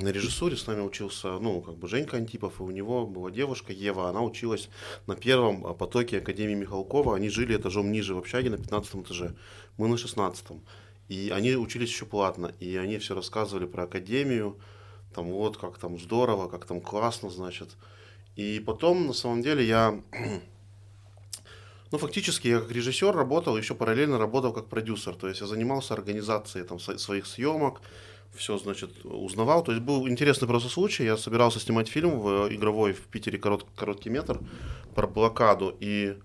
на 0.00 0.08
режиссуре, 0.08 0.56
с 0.56 0.66
нами 0.66 0.82
учился, 0.82 1.38
ну, 1.40 1.60
как 1.60 1.76
бы 1.76 1.88
Женька 1.88 2.18
Антипов, 2.18 2.60
и 2.60 2.62
у 2.62 2.70
него 2.70 3.06
была 3.06 3.30
девушка 3.30 3.72
Ева, 3.72 4.08
она 4.08 4.20
училась 4.20 4.68
на 5.06 5.16
первом 5.16 5.66
а, 5.66 5.74
потоке 5.74 6.18
Академии 6.18 6.54
Михалкова, 6.54 7.16
они 7.16 7.28
жили 7.28 7.56
этажом 7.56 7.90
ниже 7.90 8.14
в 8.14 8.18
общаге 8.18 8.50
на 8.50 8.58
15 8.58 8.94
этаже, 8.96 9.34
мы 9.78 9.88
на 9.88 9.96
16 9.96 10.46
и 11.12 11.30
они 11.30 11.54
учились 11.56 11.90
еще 11.90 12.06
платно, 12.06 12.54
и 12.58 12.76
они 12.76 12.96
все 12.96 13.14
рассказывали 13.14 13.66
про 13.66 13.82
Академию, 13.82 14.56
там 15.14 15.26
вот, 15.26 15.58
как 15.58 15.76
там 15.76 15.98
здорово, 15.98 16.48
как 16.48 16.64
там 16.64 16.80
классно, 16.80 17.28
значит. 17.28 17.68
И 18.34 18.60
потом, 18.60 19.08
на 19.08 19.12
самом 19.12 19.42
деле, 19.42 19.62
я 19.66 20.00
ну, 21.92 21.98
фактически 21.98 22.48
я 22.48 22.60
как 22.60 22.70
режиссер 22.70 23.14
работал, 23.14 23.58
еще 23.58 23.74
параллельно 23.74 24.18
работал 24.18 24.54
как 24.54 24.68
продюсер. 24.68 25.14
То 25.14 25.28
есть 25.28 25.42
я 25.42 25.46
занимался 25.46 25.92
организацией 25.92 26.64
там, 26.64 26.80
своих 26.80 27.26
съемок, 27.26 27.82
все, 28.34 28.56
значит, 28.56 29.04
узнавал. 29.04 29.62
То 29.62 29.72
есть 29.72 29.84
был 29.84 30.08
интересный 30.08 30.48
просто 30.48 30.70
случай. 30.70 31.04
Я 31.04 31.18
собирался 31.18 31.60
снимать 31.60 31.88
фильм 31.88 32.18
в 32.20 32.48
игровой 32.54 32.94
в 32.94 33.02
Питере 33.08 33.38
корот- 33.38 33.66
короткий 33.76 34.08
метр 34.08 34.40
про 34.94 35.06
блокаду. 35.06 35.76
И 35.78 36.16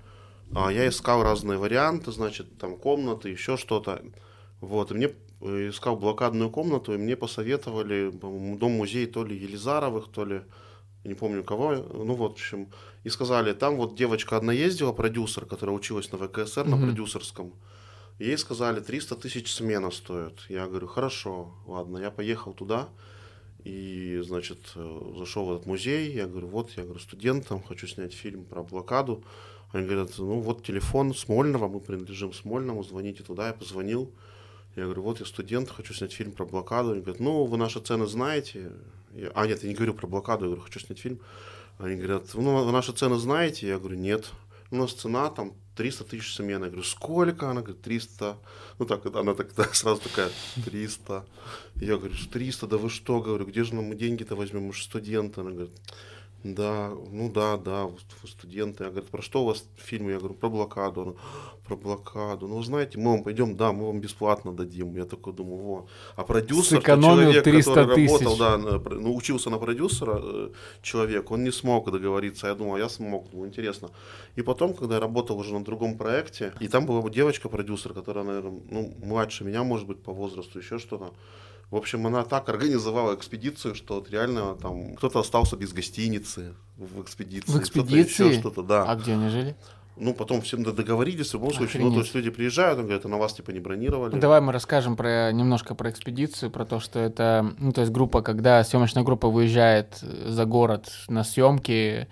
а, 0.55 0.71
я 0.71 0.87
искал 0.87 1.23
разные 1.23 1.57
варианты, 1.57 2.13
значит, 2.13 2.57
там 2.57 2.77
комнаты, 2.77 3.27
еще 3.27 3.57
что-то. 3.57 4.01
Вот, 4.61 4.91
и 4.91 4.95
мне 4.95 5.11
э, 5.41 5.69
искал 5.69 5.95
блокадную 5.97 6.49
комнату, 6.49 6.93
и 6.93 6.97
мне 6.97 7.15
посоветовали 7.15 8.09
дом-музей 8.11 9.05
то 9.05 9.23
ли 9.23 9.35
Елизаровых, 9.37 10.07
то 10.11 10.25
ли 10.25 10.41
не 11.03 11.13
помню 11.13 11.43
кого, 11.43 11.75
ну 11.75 12.13
вот, 12.15 12.31
в 12.31 12.33
общем, 12.33 12.67
и 13.03 13.09
сказали, 13.09 13.53
там 13.53 13.77
вот 13.77 13.95
девочка 13.95 14.35
одна 14.35 14.51
ездила, 14.51 14.91
продюсер, 14.91 15.45
которая 15.45 15.75
училась 15.75 16.11
на 16.11 16.17
ВКСР, 16.17 16.65
на 16.65 16.75
Мгм. 16.75 16.85
продюсерском, 16.87 17.53
ей 18.19 18.37
сказали, 18.37 18.81
300 18.81 19.15
тысяч 19.15 19.53
смена 19.53 19.91
стоит. 19.91 20.39
Я 20.49 20.65
говорю, 20.67 20.87
хорошо, 20.87 21.53
ладно, 21.65 21.99
я 21.99 22.11
поехал 22.11 22.53
туда, 22.53 22.89
и, 23.63 24.21
значит, 24.25 24.59
э, 24.75 25.13
зашел 25.17 25.45
в 25.45 25.51
этот 25.53 25.65
музей, 25.65 26.11
я 26.11 26.25
говорю, 26.27 26.47
вот, 26.47 26.71
я 26.77 26.83
говорю, 26.83 26.99
студент, 26.99 27.47
там, 27.47 27.61
хочу 27.61 27.87
снять 27.87 28.13
фильм 28.13 28.43
про 28.43 28.63
блокаду. 28.63 29.23
Они 29.71 29.85
говорят, 29.85 30.11
ну 30.17 30.39
вот 30.39 30.63
телефон 30.65 31.13
Смольного, 31.13 31.67
мы 31.67 31.79
принадлежим 31.81 32.31
Смольному, 32.33 32.83
звоните 32.83 33.23
туда, 33.23 33.47
я 33.47 33.53
позвонил. 33.53 34.11
Я 34.77 34.83
говорю, 34.83 35.01
вот 35.01 35.19
я 35.19 35.25
студент, 35.25 35.71
хочу 35.71 35.91
снять 35.95 36.13
фильм 36.13 36.31
про 36.31 36.45
блокаду. 36.45 36.91
Они 36.91 37.01
говорят, 37.01 37.19
ну, 37.19 37.45
вы 37.45 37.57
наши 37.57 37.79
цены 37.79 38.05
знаете. 38.05 38.71
Я- 39.11 39.31
а, 39.33 39.47
нет, 39.47 39.63
я 39.63 39.69
не 39.69 39.75
говорю 39.75 39.95
про 39.95 40.05
блокаду, 40.05 40.45
я 40.45 40.49
говорю, 40.49 40.61
хочу 40.61 40.79
снять 40.79 40.99
фильм. 40.99 41.19
Они 41.79 41.95
говорят, 41.95 42.25
ну, 42.35 42.63
вы 42.63 42.71
наши 42.71 42.91
цены 42.91 43.15
знаете? 43.17 43.67
Я 43.67 43.79
говорю, 43.79 43.97
нет. 43.97 44.29
У 44.69 44.75
нас 44.75 44.93
цена 44.93 45.31
там 45.31 45.53
300 45.75 46.03
тысяч 46.03 46.35
смен. 46.35 46.63
Я 46.63 46.69
говорю, 46.69 46.83
сколько? 46.83 47.49
Она 47.49 47.61
говорит, 47.61 47.81
300. 47.81 48.37
Ну, 48.77 48.85
так, 48.85 49.03
она 49.07 49.33
так, 49.33 49.51
так 49.53 49.73
сразу 49.73 49.99
такая, 49.99 50.29
300. 50.65 51.25
Я 51.77 51.97
говорю, 51.97 52.13
300, 52.31 52.67
да 52.67 52.77
вы 52.77 52.91
что? 52.91 53.19
Говорю, 53.19 53.47
где 53.47 53.63
же 53.63 53.73
нам 53.73 53.97
деньги-то 53.97 54.35
возьмем? 54.35 54.65
Мы 54.65 54.73
же 54.73 54.83
студенты. 54.83 55.41
Она 55.41 55.51
говорит, 55.51 55.73
да, 56.43 56.91
ну 57.11 57.29
да, 57.31 57.57
да, 57.57 57.89
студенты. 58.25 58.85
Я 58.85 58.89
говорю, 58.89 59.07
про 59.07 59.21
что 59.21 59.43
у 59.43 59.45
вас 59.45 59.65
фильм? 59.75 60.09
Я 60.09 60.19
говорю, 60.19 60.35
про 60.35 60.49
блокаду. 60.49 61.01
Она, 61.01 61.13
про 61.67 61.75
блокаду. 61.75 62.47
Ну, 62.47 62.63
знаете, 62.63 62.97
мы 62.97 63.11
вам 63.11 63.23
пойдем, 63.23 63.55
да, 63.55 63.71
мы 63.71 63.87
вам 63.87 63.99
бесплатно 63.99 64.53
дадим. 64.53 64.95
Я 64.95 65.05
такой 65.05 65.33
думаю, 65.33 65.61
во. 65.61 65.87
А 66.15 66.23
продюсер, 66.23 66.79
Сэкономил 66.79 67.15
человек, 67.15 67.43
300 67.43 67.73
который 67.73 67.95
тысяч. 67.95 68.25
работал, 68.25 68.37
да, 68.37 68.57
ну, 68.95 69.15
учился 69.15 69.49
на 69.49 69.57
продюсера, 69.57 70.19
э, 70.23 70.49
человек, 70.81 71.31
он 71.31 71.43
не 71.43 71.51
смог 71.51 71.91
договориться. 71.91 72.47
Я 72.47 72.55
думал, 72.55 72.75
а 72.75 72.79
я 72.79 72.89
смог, 72.89 73.29
думаю, 73.31 73.49
интересно. 73.49 73.89
И 74.37 74.41
потом, 74.41 74.73
когда 74.73 74.95
я 74.95 75.01
работал 75.01 75.37
уже 75.37 75.53
на 75.53 75.63
другом 75.63 75.97
проекте, 75.97 76.53
и 76.59 76.67
там 76.67 76.85
была 76.85 77.07
девочка-продюсер, 77.09 77.93
которая, 77.93 78.23
наверное, 78.23 78.59
ну, 78.69 78.93
младше 79.03 79.43
меня, 79.43 79.63
может 79.63 79.87
быть, 79.87 80.01
по 80.01 80.13
возрасту, 80.13 80.59
еще 80.59 80.79
что-то. 80.79 81.11
В 81.69 81.75
общем, 81.75 82.07
она 82.07 82.23
так 82.23 82.47
организовала 82.47 83.13
экспедицию, 83.13 83.75
что 83.75 83.95
вот 83.95 84.09
реально 84.09 84.55
там 84.55 84.95
кто-то 84.95 85.19
остался 85.19 85.57
без 85.57 85.73
гостиницы 85.73 86.53
в 86.77 87.01
экспедиции. 87.01 87.51
В 87.51 87.59
кто-то 87.59 87.81
экспедиции? 87.81 88.27
еще 88.29 88.39
что-то, 88.39 88.63
да. 88.63 88.83
А 88.83 88.95
где 88.95 89.13
они 89.13 89.29
жили? 89.29 89.55
Ну, 89.99 90.13
потом 90.13 90.41
всем 90.41 90.63
договорились, 90.63 91.31
в 91.31 91.33
любом 91.33 91.51
случае. 91.51 91.83
Ну, 91.83 91.91
то 91.91 91.99
есть 92.01 92.13
люди 92.13 92.29
приезжают, 92.29 92.77
он 92.79 92.85
говорит, 92.85 93.05
а 93.05 93.09
на 93.09 93.17
вас 93.17 93.33
типа 93.33 93.49
не 93.51 93.59
бронировали. 93.59 94.13
Ну, 94.13 94.21
Давай 94.21 94.41
мы 94.41 94.53
расскажем 94.53 94.95
про 94.95 95.31
немножко 95.31 95.73
про 95.75 95.89
экспедицию, 95.89 96.51
про 96.51 96.65
то, 96.65 96.79
что 96.79 96.99
это, 96.99 97.53
ну, 97.57 97.71
то 97.71 97.81
есть 97.81 97.91
группа, 97.91 98.21
когда 98.21 98.63
съемочная 98.63 99.03
группа 99.03 99.27
выезжает 99.27 99.97
за 99.99 100.45
город 100.45 100.89
на 101.07 101.23
съемки, 101.23 102.07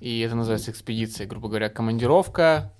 и 0.00 0.20
это 0.20 0.34
называется 0.34 0.72
экспедицией, 0.72 1.28
грубо 1.28 1.48
говоря, 1.48 1.68
командировка, 1.68 2.72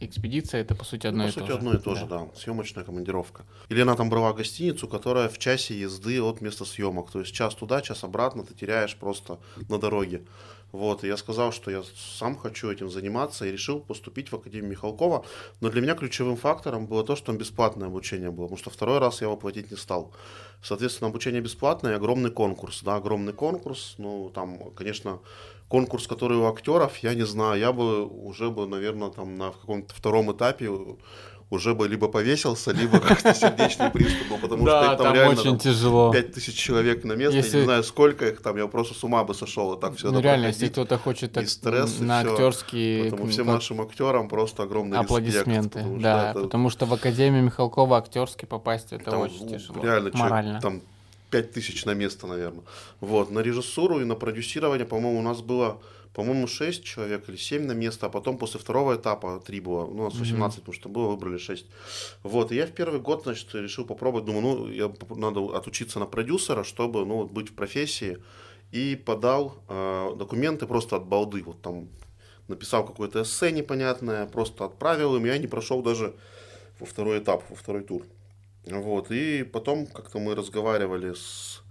экспедиция 0.00 0.60
это 0.60 0.74
по 0.74 0.84
сути 0.84 1.06
одно 1.06 1.24
Ну, 1.24 1.28
и 1.28 1.32
по 1.32 1.40
сути, 1.40 1.46
то 1.46 1.52
же. 1.52 1.58
одно 1.58 1.74
и 1.74 1.78
то 1.78 1.94
же, 1.94 2.06
да. 2.06 2.28
Съемочная 2.36 2.84
командировка. 2.84 3.44
Или 3.68 3.80
она 3.82 3.94
там 3.96 4.10
брала 4.10 4.32
гостиницу, 4.32 4.88
которая 4.88 5.28
в 5.28 5.38
часе 5.38 5.78
езды 5.78 6.20
от 6.22 6.40
места 6.40 6.64
съемок. 6.64 7.10
То 7.10 7.20
есть 7.20 7.32
час 7.32 7.54
туда, 7.54 7.80
час 7.80 8.04
обратно 8.04 8.44
ты 8.44 8.54
теряешь 8.54 8.96
просто 8.96 9.38
на 9.68 9.78
дороге. 9.78 10.22
Вот, 10.72 11.04
и 11.04 11.06
я 11.06 11.16
сказал, 11.16 11.52
что 11.52 11.70
я 11.70 11.84
сам 12.18 12.36
хочу 12.36 12.68
этим 12.68 12.90
заниматься 12.90 13.46
и 13.46 13.52
решил 13.52 13.78
поступить 13.78 14.32
в 14.32 14.34
Академию 14.34 14.70
Михалкова. 14.72 15.24
Но 15.60 15.70
для 15.70 15.80
меня 15.80 15.94
ключевым 15.94 16.36
фактором 16.36 16.86
было 16.86 17.04
то, 17.04 17.14
что 17.14 17.26
там 17.26 17.38
бесплатное 17.38 17.86
обучение 17.86 18.32
было, 18.32 18.46
потому 18.46 18.58
что 18.58 18.70
второй 18.70 18.98
раз 18.98 19.20
я 19.20 19.28
его 19.28 19.36
платить 19.36 19.70
не 19.70 19.76
стал. 19.76 20.12
Соответственно, 20.62 21.10
обучение 21.10 21.40
бесплатное 21.40 21.92
и 21.92 21.94
огромный 21.94 22.32
конкурс. 22.32 22.82
Да, 22.82 22.96
огромный 22.96 23.32
конкурс. 23.32 23.94
Ну, 23.98 24.32
там, 24.34 24.72
конечно, 24.72 25.20
конкурс, 25.74 26.06
который 26.06 26.38
у 26.38 26.46
актеров, 26.46 26.98
я 26.98 27.14
не 27.14 27.26
знаю, 27.26 27.58
я 27.58 27.72
бы 27.72 28.06
уже 28.06 28.48
бы, 28.48 28.64
наверное, 28.68 29.10
там 29.10 29.34
на 29.36 29.50
каком-то 29.50 29.92
втором 29.92 30.30
этапе 30.30 30.70
уже 31.50 31.74
бы 31.74 31.88
либо 31.88 32.06
повесился, 32.06 32.70
либо 32.70 33.00
как-то 33.08 33.34
сердечный 33.34 33.90
приступ 33.90 34.28
был, 34.28 34.38
потому 34.38 34.62
что 34.62 34.70
Да, 34.80 34.94
там, 34.94 35.06
там 35.06 35.14
реально 35.14 35.32
очень 35.40 35.50
там, 35.50 35.58
тяжело. 35.58 36.12
5000 36.12 36.54
человек 36.54 37.02
на 37.04 37.14
место, 37.14 37.36
я 37.36 37.42
Если- 37.42 37.58
не 37.58 37.64
знаю, 37.64 37.82
сколько 37.82 38.24
их 38.28 38.40
там, 38.40 38.56
я 38.56 38.68
просто 38.68 38.94
с 38.94 39.02
ума 39.02 39.24
бы 39.24 39.34
сошел, 39.34 39.74
и 39.74 39.80
так 39.80 39.96
все 39.96 40.12
ну 40.12 40.20
реально, 40.20 40.46
если 40.46 40.68
кто-то 40.68 40.96
хочет 40.96 41.32
так, 41.32 41.42
и 41.42 41.46
стресс, 41.48 41.98
и 42.00 42.04
на 42.04 42.20
актерские 42.20 43.10
Поэтому 43.10 43.28
всем 43.30 43.46
нашим 43.48 43.80
актерам 43.80 44.28
просто 44.28 44.62
огромный 44.62 44.98
аплодисменты, 44.98 45.50
респект. 45.50 45.72
потому 45.74 45.98
что 45.98 46.02
да, 46.02 46.30
это 46.30 46.40
потому 46.40 46.70
что 46.70 46.86
в 46.86 46.94
Академию 46.94 47.42
Михалкова 47.42 47.96
актерский 47.98 48.46
попасть 48.46 48.92
это 48.92 49.10
там, 49.10 49.20
очень 49.22 49.44
ну, 49.44 49.50
тяжело, 49.50 49.82
Реально, 49.82 50.10
человек 50.12 50.30
морально. 50.30 50.60
там 50.60 50.82
5 51.34 51.50
тысяч 51.50 51.84
на 51.84 51.94
место, 51.94 52.28
наверное. 52.28 52.62
Вот, 53.00 53.30
на 53.32 53.40
режиссуру 53.40 54.00
и 54.00 54.04
на 54.04 54.14
продюсирование, 54.14 54.86
по-моему, 54.86 55.18
у 55.18 55.22
нас 55.22 55.40
было, 55.40 55.80
по-моему, 56.12 56.46
6 56.46 56.84
человек 56.84 57.28
или 57.28 57.36
7 57.36 57.66
на 57.66 57.72
место, 57.72 58.06
а 58.06 58.08
потом 58.08 58.38
после 58.38 58.60
второго 58.60 58.94
этапа 58.94 59.42
3 59.44 59.60
было, 59.60 59.84
ну, 59.86 60.02
у 60.02 60.04
нас 60.04 60.14
18, 60.14 60.38
mm-hmm. 60.38 60.60
потому 60.60 60.74
что 60.74 60.88
было, 60.88 61.08
выбрали 61.08 61.38
6. 61.38 61.66
Вот, 62.22 62.52
и 62.52 62.54
я 62.54 62.66
в 62.66 62.70
первый 62.70 63.00
год, 63.00 63.22
значит, 63.24 63.52
решил 63.54 63.84
попробовать, 63.84 64.26
думаю, 64.26 64.42
ну, 64.42 64.70
я, 64.70 64.92
надо 65.16 65.40
отучиться 65.56 65.98
на 65.98 66.06
продюсера, 66.06 66.62
чтобы, 66.62 67.04
ну, 67.04 67.26
быть 67.26 67.48
в 67.48 67.54
профессии, 67.54 68.18
и 68.70 68.94
подал 68.94 69.56
э, 69.68 70.14
документы 70.16 70.66
просто 70.66 70.96
от 70.96 71.04
балды, 71.04 71.42
вот 71.42 71.60
там 71.62 71.88
написал 72.46 72.86
какое-то 72.86 73.22
эссе 73.22 73.50
непонятное, 73.50 74.26
просто 74.26 74.66
отправил 74.66 75.16
им, 75.16 75.24
я 75.24 75.38
не 75.38 75.48
прошел 75.48 75.82
даже 75.82 76.14
во 76.78 76.86
второй 76.86 77.18
этап, 77.18 77.42
во 77.50 77.56
второй 77.56 77.82
тур. 77.82 78.02
Вот, 78.66 79.10
и 79.10 79.42
потом 79.44 79.86
как-то 79.86 80.18
мы 80.18 80.34
разговаривали 80.34 81.12
с, 81.12 81.62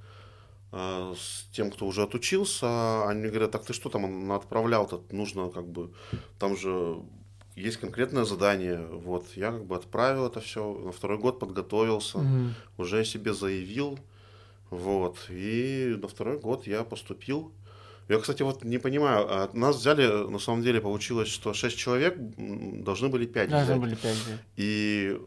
э, 0.71 1.13
с 1.17 1.47
тем, 1.51 1.71
кто 1.71 1.87
уже 1.87 2.03
отучился, 2.03 3.07
они 3.07 3.27
говорят, 3.27 3.51
так 3.51 3.65
ты 3.65 3.73
что 3.73 3.89
там 3.89 4.31
отправлял-то, 4.31 5.03
нужно 5.11 5.49
как 5.49 5.67
бы, 5.67 5.91
там 6.37 6.55
же 6.55 6.97
есть 7.55 7.77
конкретное 7.77 8.25
задание, 8.25 8.85
вот, 8.85 9.25
я 9.35 9.51
как 9.51 9.65
бы 9.65 9.75
отправил 9.75 10.27
это 10.27 10.39
все, 10.39 10.73
на 10.73 10.91
второй 10.91 11.17
год 11.17 11.39
подготовился, 11.39 12.19
mm 12.19 12.51
уже 12.77 13.05
себе 13.05 13.33
заявил, 13.33 13.99
вот, 14.69 15.17
и 15.29 15.97
на 15.99 16.07
второй 16.07 16.39
год 16.39 16.67
я 16.67 16.83
поступил, 16.83 17.53
я, 18.09 18.19
кстати, 18.19 18.43
вот 18.43 18.63
не 18.63 18.79
понимаю, 18.79 19.25
а 19.29 19.49
нас 19.53 19.77
взяли, 19.77 20.29
на 20.29 20.39
самом 20.39 20.61
деле 20.61 20.81
получилось, 20.81 21.29
что 21.29 21.53
6 21.53 21.77
человек 21.77 22.17
должны 22.83 23.07
были 23.07 23.25
5 23.25 23.49
Должны 23.49 23.65
взять. 23.65 23.81
были 23.81 23.95
5 23.95 24.15
взять. 24.15 24.39
И 24.57 25.19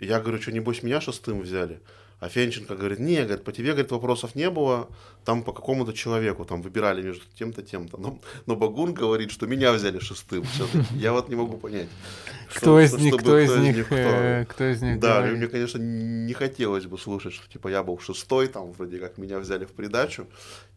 я 0.00 0.20
говорю, 0.20 0.40
что 0.40 0.52
небось 0.52 0.82
меня 0.82 1.00
шестым 1.00 1.40
взяли. 1.40 1.80
А 2.20 2.28
Фенченко 2.28 2.74
говорит, 2.74 2.98
не, 2.98 3.22
говорит, 3.22 3.44
по 3.44 3.52
тебе, 3.52 3.70
говорит, 3.70 3.92
вопросов 3.92 4.34
не 4.34 4.50
было, 4.50 4.88
там 5.24 5.44
по 5.44 5.52
какому-то 5.52 5.92
человеку, 5.92 6.44
там 6.44 6.62
выбирали 6.62 7.00
между 7.00 7.22
тем-то, 7.38 7.62
тем-то. 7.62 7.96
Но, 7.96 8.18
но 8.46 8.56
Багун 8.56 8.92
говорит, 8.92 9.30
что 9.30 9.46
меня 9.46 9.72
взяли 9.72 10.00
шестым. 10.00 10.44
Я 10.94 11.12
вот 11.12 11.28
не 11.28 11.36
могу 11.36 11.56
понять. 11.58 11.88
Кто 12.52 12.80
из 12.80 12.92
них, 12.94 13.14
кто 13.18 13.38
из 13.38 13.54
них, 13.56 13.86
кто 13.86 14.64
из 14.64 14.82
них 14.82 14.98
Да, 14.98 15.20
мне, 15.20 15.46
конечно, 15.46 15.78
не 15.78 16.32
хотелось 16.32 16.86
бы 16.86 16.98
слушать, 16.98 17.34
что 17.34 17.48
типа 17.48 17.68
я 17.68 17.84
был 17.84 18.00
шестой, 18.00 18.48
там 18.48 18.72
вроде 18.72 18.98
как 18.98 19.16
меня 19.16 19.38
взяли 19.38 19.64
в 19.64 19.70
придачу. 19.70 20.26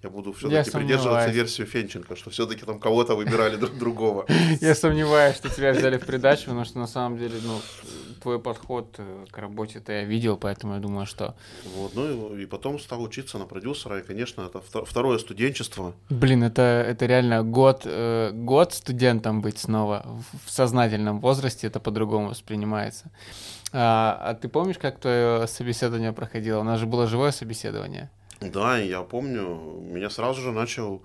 Я 0.04 0.10
буду 0.12 0.34
все-таки 0.34 0.70
придерживаться 0.70 1.32
версию 1.32 1.66
Фенченко, 1.66 2.16
что 2.16 2.30
все-таки 2.30 2.66
там 2.66 2.80
кого-то 2.80 3.16
выбирали 3.16 3.56
друг 3.56 3.78
другого. 3.80 4.26
Я 4.62 4.76
сомневаюсь, 4.76 5.38
что 5.38 5.50
тебя 5.50 5.74
взяли 5.74 5.98
в 5.98 6.06
придачу, 6.06 6.46
потому 6.46 6.66
что 6.66 6.80
на 6.80 6.88
самом 6.88 7.18
деле, 7.18 7.36
ну, 7.44 7.60
твой 8.22 8.40
подход 8.40 8.96
э, 8.98 9.26
к 9.30 9.38
работе-то 9.38 9.92
я 9.92 10.04
видел, 10.04 10.38
поэтому 10.38 10.76
я 10.76 10.80
думаю, 10.80 11.06
что... 11.06 11.36
Вот, 11.76 11.96
ну 11.96 12.36
и, 12.36 12.44
и 12.44 12.46
потом 12.46 12.80
стал 12.80 13.02
учиться 13.02 13.38
на 13.38 13.46
продюсера, 13.46 14.00
и, 14.00 14.04
конечно, 14.04 14.42
это 14.42 14.62
второе 14.62 15.18
студенчество. 15.18 15.94
Блин, 16.10 16.44
это, 16.44 16.62
это 16.62 17.06
реально 17.06 17.44
год, 17.44 17.82
э, 17.86 18.32
год 18.34 18.74
студентом 18.74 19.42
быть 19.42 19.58
снова 19.58 20.06
в 20.46 20.52
сознательном 20.52 21.20
возрасте, 21.20 21.68
это 21.68 21.80
по-другому 21.80 22.30
воспринимается. 22.30 23.12
А, 23.74 24.20
а 24.22 24.34
ты 24.34 24.50
помнишь, 24.50 24.78
как 24.78 25.00
твое 25.00 25.48
собеседование 25.48 26.14
проходило? 26.14 26.60
У 26.60 26.64
нас 26.64 26.80
же 26.80 26.86
было 26.86 27.08
живое 27.08 27.32
собеседование. 27.32 28.10
Да, 28.42 28.78
я 28.78 29.02
помню, 29.02 29.82
меня 29.82 30.10
сразу 30.10 30.42
же 30.42 30.52
начал 30.52 31.04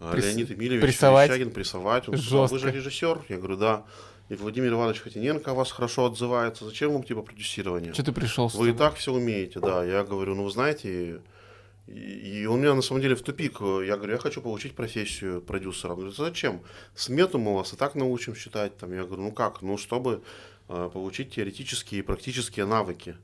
э, 0.00 0.12
Прис... 0.12 0.26
Леонид 0.26 0.50
Эмильевич 0.50 0.82
прессовать. 0.82 1.30
Верещагин 1.30 1.52
прессовать. 1.52 2.08
Он 2.08 2.18
сказал, 2.18 2.46
вы 2.46 2.58
же 2.58 2.70
режиссер? 2.70 3.22
Я 3.28 3.36
говорю, 3.38 3.56
да. 3.56 3.84
И 4.32 4.34
Владимир 4.34 4.72
Иванович 4.72 5.00
Хотиненко 5.00 5.50
о 5.50 5.54
вас 5.54 5.70
хорошо 5.70 6.06
отзывается. 6.06 6.64
Зачем 6.64 6.94
вам 6.94 7.02
типа 7.02 7.20
продюсирование? 7.20 7.92
Что 7.92 8.02
ты 8.02 8.12
пришел? 8.12 8.48
Вы 8.54 8.70
и 8.70 8.72
так 8.72 8.94
все 8.94 9.12
умеете, 9.12 9.60
да. 9.60 9.84
Я 9.84 10.04
говорю, 10.04 10.34
ну 10.34 10.44
вы 10.44 10.50
знаете, 10.50 11.20
и, 11.86 12.46
он 12.46 12.60
меня 12.60 12.74
на 12.74 12.80
самом 12.80 13.02
деле 13.02 13.14
в 13.14 13.20
тупик. 13.20 13.60
Я 13.60 13.98
говорю, 13.98 14.14
я 14.14 14.18
хочу 14.18 14.40
получить 14.40 14.74
профессию 14.74 15.42
продюсера. 15.42 15.90
Он 15.90 15.96
говорит, 15.96 16.16
зачем? 16.16 16.62
Смету 16.94 17.38
мы 17.38 17.54
вас 17.54 17.74
и 17.74 17.76
так 17.76 17.94
научим 17.94 18.34
считать. 18.34 18.74
Там. 18.78 18.94
Я 18.94 19.04
говорю, 19.04 19.24
ну 19.24 19.32
как? 19.32 19.60
Ну, 19.60 19.76
чтобы 19.76 20.22
э, 20.70 20.90
получить 20.90 21.34
теоретические 21.34 21.98
и 21.98 22.02
практические 22.02 22.64
навыки. 22.64 23.16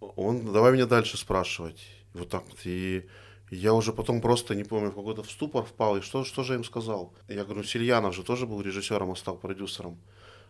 Он, 0.00 0.52
давай 0.52 0.74
меня 0.74 0.84
дальше 0.84 1.16
спрашивать. 1.16 1.80
Вот 2.12 2.28
так 2.28 2.44
вот. 2.46 2.58
И 2.64 3.06
я 3.50 3.74
уже 3.74 3.92
потом 3.92 4.20
просто, 4.20 4.54
не 4.54 4.64
помню, 4.64 4.90
в 4.90 4.94
какой-то 4.94 5.22
в 5.22 5.30
ступор 5.30 5.64
впал, 5.64 5.96
и 5.96 6.00
что, 6.00 6.24
что 6.24 6.42
же 6.42 6.54
я 6.54 6.58
им 6.58 6.64
сказал? 6.64 7.12
Я 7.28 7.44
говорю, 7.44 7.62
Сильянов 7.62 8.14
же 8.14 8.22
тоже 8.22 8.46
был 8.46 8.60
режиссером, 8.60 9.10
а 9.10 9.16
стал 9.16 9.36
продюсером. 9.36 9.98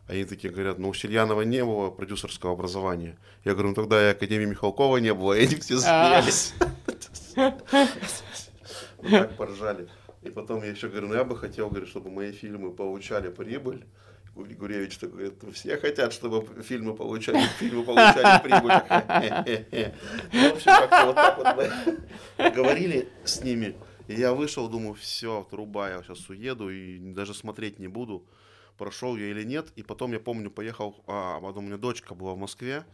Они 0.06 0.24
такие 0.24 0.52
говорят, 0.52 0.78
ну 0.78 0.90
у 0.90 0.94
Сильянова 0.94 1.42
не 1.42 1.64
было 1.64 1.90
продюсерского 1.90 2.52
образования. 2.52 3.18
Я 3.44 3.52
говорю, 3.52 3.70
ну 3.70 3.74
тогда 3.74 4.08
и 4.08 4.10
Академии 4.12 4.44
Михалкова 4.44 4.98
не 4.98 5.14
было, 5.14 5.32
и 5.32 5.46
они 5.46 5.56
все 5.56 5.78
смеялись. 5.78 6.54
Так 9.10 9.36
поржали. 9.36 9.88
И 10.22 10.30
потом 10.30 10.62
я 10.62 10.70
еще 10.70 10.88
говорю, 10.88 11.08
ну 11.08 11.14
я 11.14 11.24
бы 11.24 11.36
хотел, 11.36 11.68
говорю, 11.68 11.86
чтобы 11.86 12.10
мои 12.10 12.32
фильмы 12.32 12.70
получали 12.70 13.28
прибыль. 13.28 13.84
Гуревич 14.34 14.98
такой 14.98 15.30
говорит, 15.30 15.54
все 15.54 15.76
хотят, 15.78 16.12
чтобы 16.12 16.44
фильмы 16.62 16.94
получали, 16.94 17.40
фильмы 17.58 17.84
получали 17.84 18.42
прибыль. 18.42 19.66
Ну, 20.32 20.50
в 20.50 20.52
общем, 20.54 20.66
как-то 20.66 21.06
вот 21.06 21.14
так 21.14 21.38
вот 21.38 21.56
мы 22.38 22.50
говорили 22.50 23.08
с 23.24 23.42
ними. 23.42 23.76
И 24.08 24.14
я 24.14 24.34
вышел, 24.34 24.68
думаю, 24.68 24.94
все, 24.94 25.46
труба, 25.50 25.90
я 25.90 26.02
сейчас 26.02 26.28
уеду 26.28 26.68
и 26.68 26.98
даже 26.98 27.32
смотреть 27.32 27.78
не 27.78 27.88
буду 27.88 28.26
прошел 28.76 29.16
я 29.16 29.30
или 29.30 29.44
нет. 29.44 29.72
И 29.76 29.82
потом 29.82 30.12
я 30.12 30.20
помню, 30.20 30.50
поехал, 30.50 31.02
а, 31.06 31.40
потом 31.40 31.64
у 31.64 31.66
меня 31.68 31.76
дочка 31.76 32.14
была 32.14 32.34
в 32.34 32.38
Москве, 32.38 32.84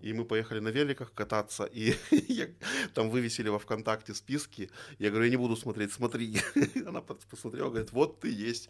и 0.00 0.12
мы 0.12 0.24
поехали 0.24 0.60
на 0.60 0.68
великах 0.68 1.12
кататься, 1.12 1.64
и 1.64 1.94
там 2.94 3.10
вывесили 3.10 3.48
во 3.48 3.58
ВКонтакте 3.58 4.14
списки. 4.14 4.70
Я 4.98 5.10
говорю, 5.10 5.24
я 5.24 5.30
не 5.30 5.36
буду 5.36 5.56
смотреть, 5.56 5.92
смотри. 5.92 6.38
Она 6.86 7.00
посмотрела, 7.00 7.70
говорит, 7.70 7.92
вот 7.92 8.20
ты 8.20 8.30
есть. 8.30 8.68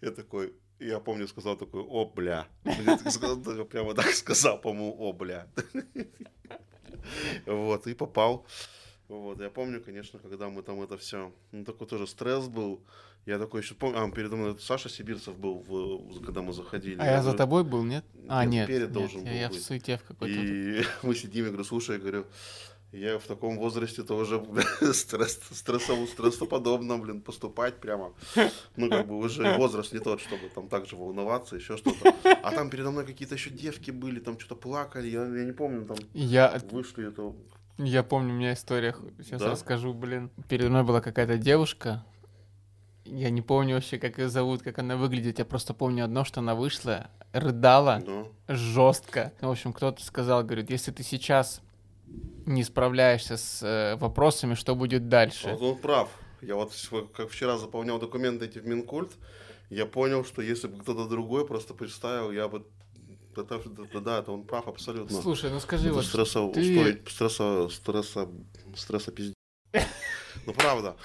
Я 0.00 0.10
такой, 0.10 0.54
я 0.88 1.00
помню, 1.00 1.28
сказал 1.28 1.56
такой, 1.56 1.82
о, 1.82 2.04
бля. 2.04 2.46
Прямо 2.62 3.94
так 3.94 4.12
сказал, 4.14 4.60
по-моему, 4.60 4.96
о, 4.98 5.12
бля. 5.12 5.46
Вот, 7.46 7.86
и 7.86 7.94
попал. 7.94 8.46
Вот, 9.08 9.40
я 9.40 9.50
помню, 9.50 9.82
конечно, 9.82 10.18
когда 10.18 10.48
мы 10.48 10.62
там 10.62 10.80
это 10.80 10.96
все, 10.96 11.32
ну, 11.50 11.64
такой 11.64 11.86
тоже 11.86 12.06
стресс 12.06 12.46
был. 12.48 12.80
Я 13.26 13.38
такой 13.38 13.60
еще 13.60 13.74
помню, 13.74 14.02
а, 14.02 14.10
передо 14.10 14.36
мной 14.36 14.56
Саша 14.58 14.88
Сибирцев 14.88 15.36
был, 15.36 15.58
в, 15.58 16.24
когда 16.24 16.42
мы 16.42 16.52
заходили. 16.52 16.98
А 16.98 17.04
я, 17.04 17.12
я 17.12 17.22
за 17.22 17.34
тобой 17.34 17.62
был, 17.62 17.84
нет? 17.84 18.04
А, 18.28 18.44
нет, 18.44 18.66
перед 18.66 18.88
нет, 18.88 18.92
должен 18.92 19.24
я, 19.24 19.30
был 19.30 19.38
я 19.38 19.48
быть. 19.48 19.58
в 19.58 19.62
суете 19.62 19.98
в 19.98 20.02
какой-то. 20.02 20.40
И 20.40 20.82
мы 21.02 21.14
сидим, 21.14 21.44
я 21.44 21.50
говорю, 21.50 21.64
слушай, 21.64 21.96
я 21.96 22.00
говорю, 22.00 22.26
я 22.92 23.18
в 23.18 23.24
таком 23.24 23.58
возрасте 23.58 24.02
тоже 24.02 24.44
стресс, 24.92 25.40
стрессово, 25.50 26.06
стрессоподобно, 26.06 26.98
блин, 26.98 27.22
поступать 27.22 27.80
прямо. 27.80 28.12
Ну, 28.76 28.90
как 28.90 29.06
бы 29.06 29.16
уже 29.16 29.54
возраст 29.58 29.92
не 29.92 29.98
тот, 29.98 30.20
чтобы 30.20 30.48
там 30.54 30.68
так 30.68 30.86
же 30.86 30.96
волноваться, 30.96 31.56
еще 31.56 31.76
что-то. 31.76 32.14
А 32.42 32.50
там 32.52 32.70
передо 32.70 32.90
мной 32.90 33.06
какие-то 33.06 33.34
еще 33.34 33.50
девки 33.50 33.90
были, 33.90 34.20
там 34.20 34.38
что-то 34.38 34.56
плакали, 34.56 35.08
я, 35.08 35.24
я 35.24 35.44
не 35.44 35.52
помню, 35.52 35.86
там 35.86 35.96
я... 36.12 36.60
вышли, 36.70 37.08
это 37.08 37.34
я 37.78 38.02
помню, 38.02 38.34
у 38.34 38.36
меня 38.36 38.52
история, 38.52 38.94
сейчас 39.18 39.40
да? 39.40 39.50
расскажу, 39.50 39.94
блин. 39.94 40.30
Передо 40.48 40.68
мной 40.68 40.84
была 40.84 41.00
какая-то 41.00 41.38
девушка, 41.38 42.04
я 43.04 43.30
не 43.30 43.42
помню 43.42 43.74
вообще, 43.74 43.98
как 43.98 44.18
ее 44.18 44.28
зовут, 44.28 44.62
как 44.62 44.78
она 44.78 44.96
выглядит. 44.96 45.38
Я 45.38 45.44
просто 45.44 45.74
помню 45.74 46.04
одно, 46.04 46.24
что 46.24 46.40
она 46.40 46.54
вышла, 46.54 47.10
рыдала 47.32 48.00
да. 48.04 48.54
жестко. 48.54 49.32
В 49.40 49.50
общем, 49.50 49.72
кто-то 49.72 50.04
сказал, 50.04 50.44
говорит, 50.44 50.70
если 50.70 50.92
ты 50.92 51.02
сейчас 51.02 51.60
не 52.46 52.64
справляешься 52.64 53.36
с 53.36 53.62
э, 53.62 53.96
вопросами, 53.96 54.54
что 54.54 54.74
будет 54.74 55.08
дальше? 55.08 55.50
Вот 55.50 55.62
он 55.62 55.78
прав. 55.78 56.08
Я 56.40 56.56
вот 56.56 56.72
как 57.14 57.30
вчера 57.30 57.56
заполнял 57.56 57.98
документы 57.98 58.46
эти 58.46 58.58
в 58.58 58.66
Минкульт, 58.66 59.12
я 59.70 59.86
понял, 59.86 60.24
что 60.24 60.42
если 60.42 60.66
бы 60.66 60.78
кто-то 60.82 61.06
другой 61.06 61.46
просто 61.46 61.72
представил, 61.72 62.32
я 62.32 62.48
бы 62.48 62.66
это, 63.36 63.58
да, 63.94 64.00
да, 64.00 64.18
это 64.18 64.32
он 64.32 64.44
прав 64.44 64.68
абсолютно. 64.68 65.22
Слушай, 65.22 65.50
ну 65.50 65.60
скажи, 65.60 65.86
это 65.86 65.94
вот 65.94 66.04
стресса, 66.04 66.40
ты... 66.52 66.60
устроить, 66.60 67.08
стресса, 67.08 67.68
стресса, 67.70 68.28
стресса 68.76 69.12
пиздец. 69.12 69.34
Ну 70.46 70.52
правда. 70.54 70.96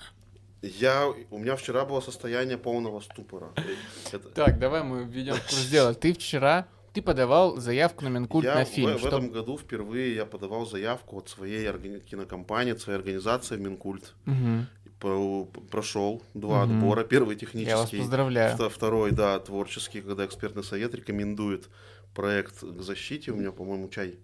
Я, 0.62 1.14
у 1.30 1.38
меня 1.38 1.56
вчера 1.56 1.86
было 1.86 2.02
состояние 2.02 2.58
полного 2.58 3.00
ступора. 3.02 3.54
Это... 4.12 4.30
Так, 4.30 4.58
давай 4.58 4.84
мы 4.84 5.04
введем 5.04 5.36
курс 5.36 5.68
дела. 5.68 5.94
Ты 5.94 6.14
вчера 6.14 6.68
ты 6.98 7.04
подавал 7.04 7.58
заявку 7.58 8.06
на 8.06 8.10
Минкульт 8.10 8.46
я 8.46 8.56
на 8.56 8.66
фильм. 8.66 8.98
В, 8.98 9.02
в 9.02 9.06
этом 9.06 9.30
году 9.30 9.56
впервые 9.56 10.16
я 10.16 10.26
подавал 10.26 10.66
заявку 10.66 11.20
от 11.20 11.30
своей 11.30 11.70
органи... 11.70 12.00
кинокомпании, 12.00 12.74
от 12.74 12.82
своей 12.82 12.98
организации 12.98 13.56
Минкульт. 13.56 14.16
Угу. 14.26 15.60
Прошел 15.70 16.24
два 16.34 16.64
угу. 16.64 16.74
отбора. 16.74 17.04
Первый 17.04 17.36
технический. 17.36 17.70
Я 17.70 17.78
вас 17.78 17.92
поздравляю. 17.92 18.58
Второй, 18.72 19.12
да, 19.12 19.38
творческий, 19.38 20.02
когда 20.02 20.26
экспертный 20.26 20.64
совет 20.64 20.96
рекомендует 20.96 21.70
проект 22.16 22.62
к 22.64 22.82
защите. 22.82 23.32
У 23.32 23.36
меня, 23.36 23.52
по-моему, 23.52 23.90
чай 23.90 24.18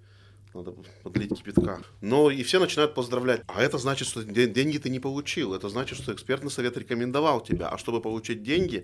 надо 0.55 0.73
подлить 1.03 1.37
кипятка. 1.37 1.79
Но 2.01 2.31
и 2.31 2.41
все 2.41 2.59
начинают 2.59 2.95
поздравлять. 2.95 3.41
А 3.45 3.61
это 3.61 3.77
значит, 3.77 4.07
что 4.07 4.23
деньги 4.23 4.79
ты 4.79 4.89
не 4.89 4.99
получил. 4.99 5.53
Это 5.53 5.69
значит, 5.69 5.99
что 5.99 6.11
экспертный 6.11 6.49
совет 6.49 6.75
рекомендовал 6.75 7.41
тебя. 7.41 7.67
А 7.67 7.77
чтобы 7.77 8.01
получить 8.01 8.41
деньги, 8.41 8.83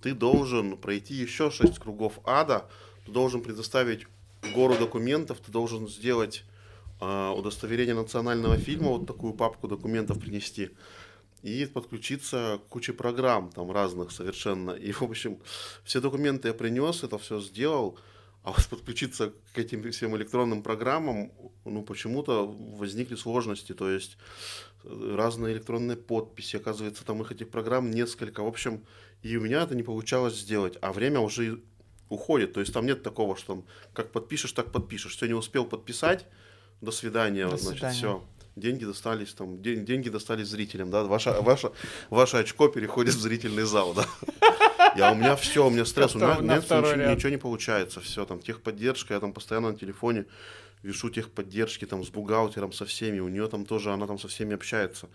ты 0.00 0.14
должен 0.14 0.78
пройти 0.78 1.12
еще 1.12 1.50
шесть 1.50 1.78
кругов 1.78 2.18
ада. 2.24 2.64
Ты 3.06 3.12
должен 3.12 3.40
предоставить 3.40 4.06
гору 4.54 4.76
документов. 4.76 5.38
Ты 5.44 5.50
должен 5.50 5.88
сделать 5.88 6.44
а, 7.00 7.32
удостоверение 7.32 7.94
национального 7.94 8.56
фильма, 8.56 8.88
вот 8.88 9.06
такую 9.06 9.32
папку 9.32 9.68
документов 9.68 10.18
принести, 10.18 10.70
и 11.42 11.66
подключиться 11.66 12.60
к 12.64 12.68
куче 12.68 12.92
программ 12.92 13.50
там 13.50 13.70
разных 13.70 14.10
совершенно. 14.10 14.72
И, 14.72 14.92
в 14.92 15.02
общем, 15.02 15.38
все 15.84 16.00
документы 16.00 16.48
я 16.48 16.54
принес, 16.54 17.04
это 17.04 17.18
все 17.18 17.40
сделал, 17.40 17.98
а 18.42 18.52
вот 18.52 18.66
подключиться 18.66 19.32
к 19.52 19.58
этим 19.58 19.90
всем 19.92 20.16
электронным 20.16 20.62
программам, 20.62 21.32
ну, 21.64 21.82
почему-то 21.82 22.46
возникли 22.46 23.16
сложности, 23.16 23.72
то 23.72 23.90
есть 23.90 24.16
э, 24.84 25.14
разные 25.16 25.54
электронные 25.54 25.96
подписи, 25.96 26.56
оказывается, 26.56 27.04
там 27.04 27.22
их 27.22 27.32
этих 27.32 27.50
программ 27.50 27.90
несколько, 27.90 28.42
в 28.42 28.46
общем, 28.46 28.84
и 29.22 29.36
у 29.36 29.40
меня 29.40 29.62
это 29.62 29.74
не 29.74 29.82
получалось 29.82 30.36
сделать, 30.36 30.78
а 30.80 30.92
время 30.92 31.20
уже 31.20 31.60
уходит, 32.08 32.52
то 32.52 32.60
есть 32.60 32.72
там 32.72 32.86
нет 32.86 33.02
такого, 33.02 33.36
что 33.36 33.54
там, 33.54 33.64
как 33.92 34.12
подпишешь, 34.12 34.52
так 34.52 34.70
подпишешь, 34.72 35.16
все 35.16 35.26
не 35.26 35.34
успел 35.34 35.64
подписать, 35.64 36.26
до 36.80 36.90
свидания, 36.92 37.48
До 37.48 37.56
значит, 37.56 37.78
свидания. 37.78 37.94
все. 37.96 38.24
Деньги 38.54 38.84
достались 38.84 39.34
там, 39.34 39.60
ден- 39.60 39.84
деньги 39.84 40.08
достались 40.08 40.48
зрителям, 40.48 40.90
да, 40.90 41.04
ваше, 41.04 41.30
ваше, 41.42 41.72
ваше 42.10 42.38
очко 42.38 42.68
переходит 42.68 43.14
в 43.14 43.20
зрительный 43.20 43.64
зал, 43.64 43.92
да. 43.94 44.06
Я, 44.96 45.12
у 45.12 45.14
меня 45.14 45.36
все, 45.36 45.66
у 45.66 45.70
меня 45.70 45.84
стресс, 45.84 46.14
у 46.14 46.18
меня, 46.18 46.60
второй 46.60 46.96
ничего, 46.96 47.10
ничего 47.12 47.30
не 47.30 47.36
получается, 47.36 48.00
все, 48.00 48.24
там, 48.24 48.40
техподдержка, 48.40 49.12
я 49.14 49.20
там 49.20 49.32
постоянно 49.32 49.72
на 49.72 49.76
телефоне 49.78 50.24
вешу 50.82 51.10
техподдержки, 51.10 51.84
там, 51.84 52.02
с 52.04 52.08
бухгалтером, 52.08 52.72
со 52.72 52.86
всеми, 52.86 53.20
у 53.20 53.28
нее 53.28 53.46
там 53.48 53.66
тоже, 53.66 53.92
она 53.92 54.06
там 54.06 54.18
со 54.18 54.28
всеми 54.28 54.54
общается. 54.54 55.08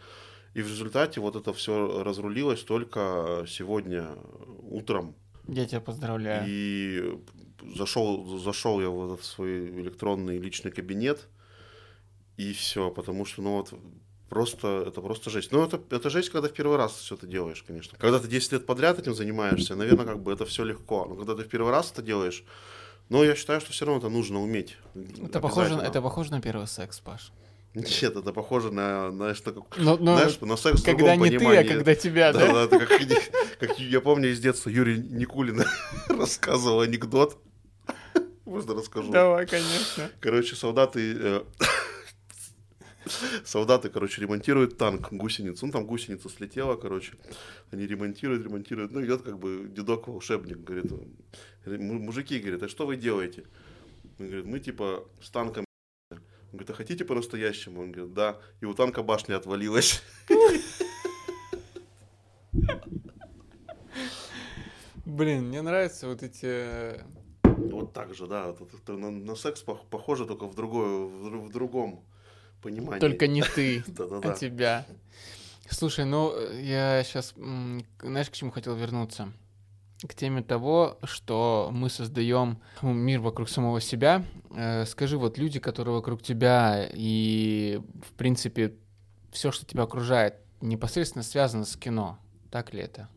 И 0.54 0.62
в 0.62 0.68
результате 0.68 1.22
вот 1.22 1.36
это 1.36 1.54
все 1.54 2.04
разрулилось 2.04 2.62
только 2.62 3.46
сегодня 3.48 4.10
утром, 4.70 5.16
Я 5.48 5.66
тебя 5.66 5.82
поздравляю. 5.82 6.46
и 6.48 7.20
зашел, 7.76 8.38
зашел 8.38 8.82
я 8.82 8.90
в 8.90 9.14
этот 9.14 9.26
свой 9.26 9.70
электронный 9.82 10.38
личный 10.38 10.72
кабинет, 10.72 11.28
и 12.38 12.54
все, 12.54 12.90
потому 12.92 13.26
что, 13.26 13.42
ну 13.42 13.58
вот, 13.58 13.74
просто, 14.30 14.86
это 14.88 15.02
просто 15.02 15.30
жесть. 15.30 15.52
Ну, 15.52 15.64
это, 15.64 15.82
это 15.90 16.10
жесть, 16.10 16.30
когда 16.30 16.48
в 16.48 16.54
первый 16.54 16.78
раз 16.78 16.94
все 16.94 17.16
это 17.16 17.28
делаешь, 17.28 17.64
конечно. 17.68 17.98
Когда 17.98 18.20
ты 18.20 18.28
10 18.28 18.54
лет 18.54 18.66
подряд 18.66 18.98
этим 19.00 19.14
занимаешься, 19.14 19.76
наверное, 19.76 20.06
как 20.06 20.24
бы 20.24 20.32
это 20.32 20.46
все 20.46 20.64
легко. 20.64 21.06
Но 21.06 21.16
когда 21.16 21.36
ты 21.36 21.44
в 21.44 21.50
первый 21.50 21.72
раз 21.72 21.92
это 21.92 22.02
делаешь, 22.02 22.44
ну, 23.10 23.24
я 23.24 23.36
считаю, 23.36 23.60
что 23.60 23.74
все 23.74 23.86
равно 23.86 24.00
это 24.00 24.10
нужно 24.10 24.42
уметь. 24.42 24.78
Это 24.96 25.42
похоже, 25.42 25.76
это 25.76 26.02
похоже 26.02 26.32
на 26.32 26.42
первый 26.42 26.68
секс, 26.68 27.00
Паш. 27.00 27.32
Нет, 27.74 28.04
это 28.18 28.34
похоже 28.34 28.72
на, 28.72 29.12
знаешь, 29.12 29.42
на, 29.46 29.54
как- 29.54 29.78
Но, 29.78 29.96
но 29.98 30.18
знаешь, 30.18 30.40
на 30.42 30.58
секс 30.58 30.82
в 30.82 30.86
когда 30.86 31.16
другом 31.16 31.24
не 31.24 31.30
ты, 31.30 31.36
а 31.38 31.40
понимании. 31.40 31.70
когда 31.70 31.96
тебя, 31.96 32.34
Да, 32.34 32.40
да? 32.48 32.54
да, 32.54 32.64
это 32.78 32.86
как, 32.86 33.02
как 33.60 33.80
я 33.80 34.02
помню 34.02 34.32
из 34.32 34.40
детства 34.42 34.70
Юрий 34.70 34.98
Никулин 35.00 35.64
рассказывал 36.10 36.82
анекдот. 36.82 37.38
Можно 38.46 38.74
расскажу? 38.76 39.12
Давай, 39.12 39.46
конечно. 39.48 40.10
Короче, 40.20 40.56
солдаты... 40.58 41.16
э, 41.18 41.42
Солдаты, 43.46 43.90
короче, 43.90 44.22
ремонтируют 44.22 44.78
танк, 44.78 45.12
гусеницу. 45.12 45.66
Ну, 45.66 45.72
там 45.72 45.86
гусеница 45.86 46.30
слетела, 46.30 46.76
короче. 46.76 47.14
Они 47.72 47.88
ремонтируют, 47.88 48.44
ремонтируют. 48.44 48.92
Ну, 48.92 49.04
идет 49.04 49.22
как 49.24 49.40
бы 49.40 49.68
дедок-волшебник, 49.70 50.60
говорит, 50.60 50.92
«Му- 51.66 52.00
мужики, 52.00 52.38
говорит, 52.40 52.62
а 52.64 52.68
что 52.70 52.86
вы 52.86 52.98
делаете? 52.98 53.44
Он 54.20 54.28
говорит, 54.28 54.46
мы 54.46 54.60
типа 54.60 55.08
с 55.22 55.30
танком 55.32 55.66
Он 56.52 56.58
говорит, 56.58 56.70
а 56.70 56.74
хотите 56.74 57.06
по-настоящему? 57.06 57.82
Он 57.82 57.92
говорит, 57.92 58.14
да. 58.14 58.38
И 58.60 58.66
у 58.66 58.74
танка 58.74 59.04
башня 59.04 59.38
отвалилась. 59.38 60.02
Блин, 65.06 65.48
мне 65.48 65.62
нравятся 65.62 66.08
вот 66.08 66.24
эти... 66.24 66.46
э, 66.46 67.04
Вот 67.44 67.94
так 67.94 68.14
же, 68.14 68.28
да. 68.28 68.54
это 68.84 68.94
на, 68.94 69.12
на 69.12 69.36
секс 69.36 69.64
пох- 69.66 69.86
похоже 69.90 70.26
только 70.26 70.46
в, 70.46 70.56
другое, 70.56 71.06
в, 71.08 71.28
дру- 71.28 71.46
в 71.48 71.52
другом 71.52 72.04
понимании. 72.62 73.00
Только 73.00 73.28
не 73.28 73.42
ты, 73.42 73.84
а 74.24 74.34
тебя. 74.34 74.86
Слушай, 75.70 76.06
ну, 76.06 76.34
э, 76.36 76.62
я 76.62 77.04
сейчас, 77.04 77.34
знаешь, 77.36 78.30
к 78.30 78.34
чему 78.34 78.52
хотел 78.52 78.76
вернуться? 78.76 79.32
К 80.08 80.16
теме 80.16 80.42
того, 80.42 80.98
что 81.04 81.70
мы 81.72 81.90
создаем 81.90 82.60
мир 82.82 83.20
вокруг 83.20 83.50
самого 83.50 83.80
себя. 83.80 84.26
Э, 84.50 84.86
Скажи, 84.86 85.18
вот 85.18 85.38
люди, 85.38 85.60
которые 85.60 85.94
вокруг 85.96 86.24
тебя, 86.24 86.90
и, 86.92 87.80
в 88.10 88.14
принципе, 88.14 88.74
все, 89.32 89.52
что 89.52 89.66
тебя 89.66 89.84
окружает, 89.84 90.36
непосредственно 90.60 91.24
связано 91.24 91.66
с 91.66 91.76
кино. 91.76 92.18
Так 92.50 92.74
ли 92.74 92.82
это? 92.82 93.10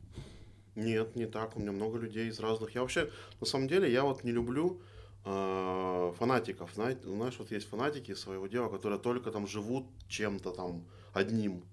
Нет, 0.75 1.17
не 1.17 1.27
так. 1.27 1.57
У 1.57 1.61
меня 1.61 1.73
много 1.73 1.99
людей 1.99 2.29
из 2.29 2.39
разных. 2.41 2.75
Я 2.75 2.83
вообще, 2.83 3.11
на 3.41 3.47
самом 3.47 3.69
деле, 3.69 3.91
я 3.91 4.03
вот 4.03 4.25
не 4.25 4.33
люблю 4.33 4.81
э, 5.25 6.13
фанатиков. 6.19 6.71
Знаете, 6.75 7.01
знаешь, 7.05 7.37
вот 7.39 7.51
есть 7.51 7.69
фанатики 7.69 8.15
своего 8.15 8.47
дела, 8.47 8.69
которые 8.69 8.99
только 8.99 9.31
там 9.31 9.47
живут 9.47 9.87
чем-то 10.09 10.51
там 10.51 10.85
одним, 11.13 11.65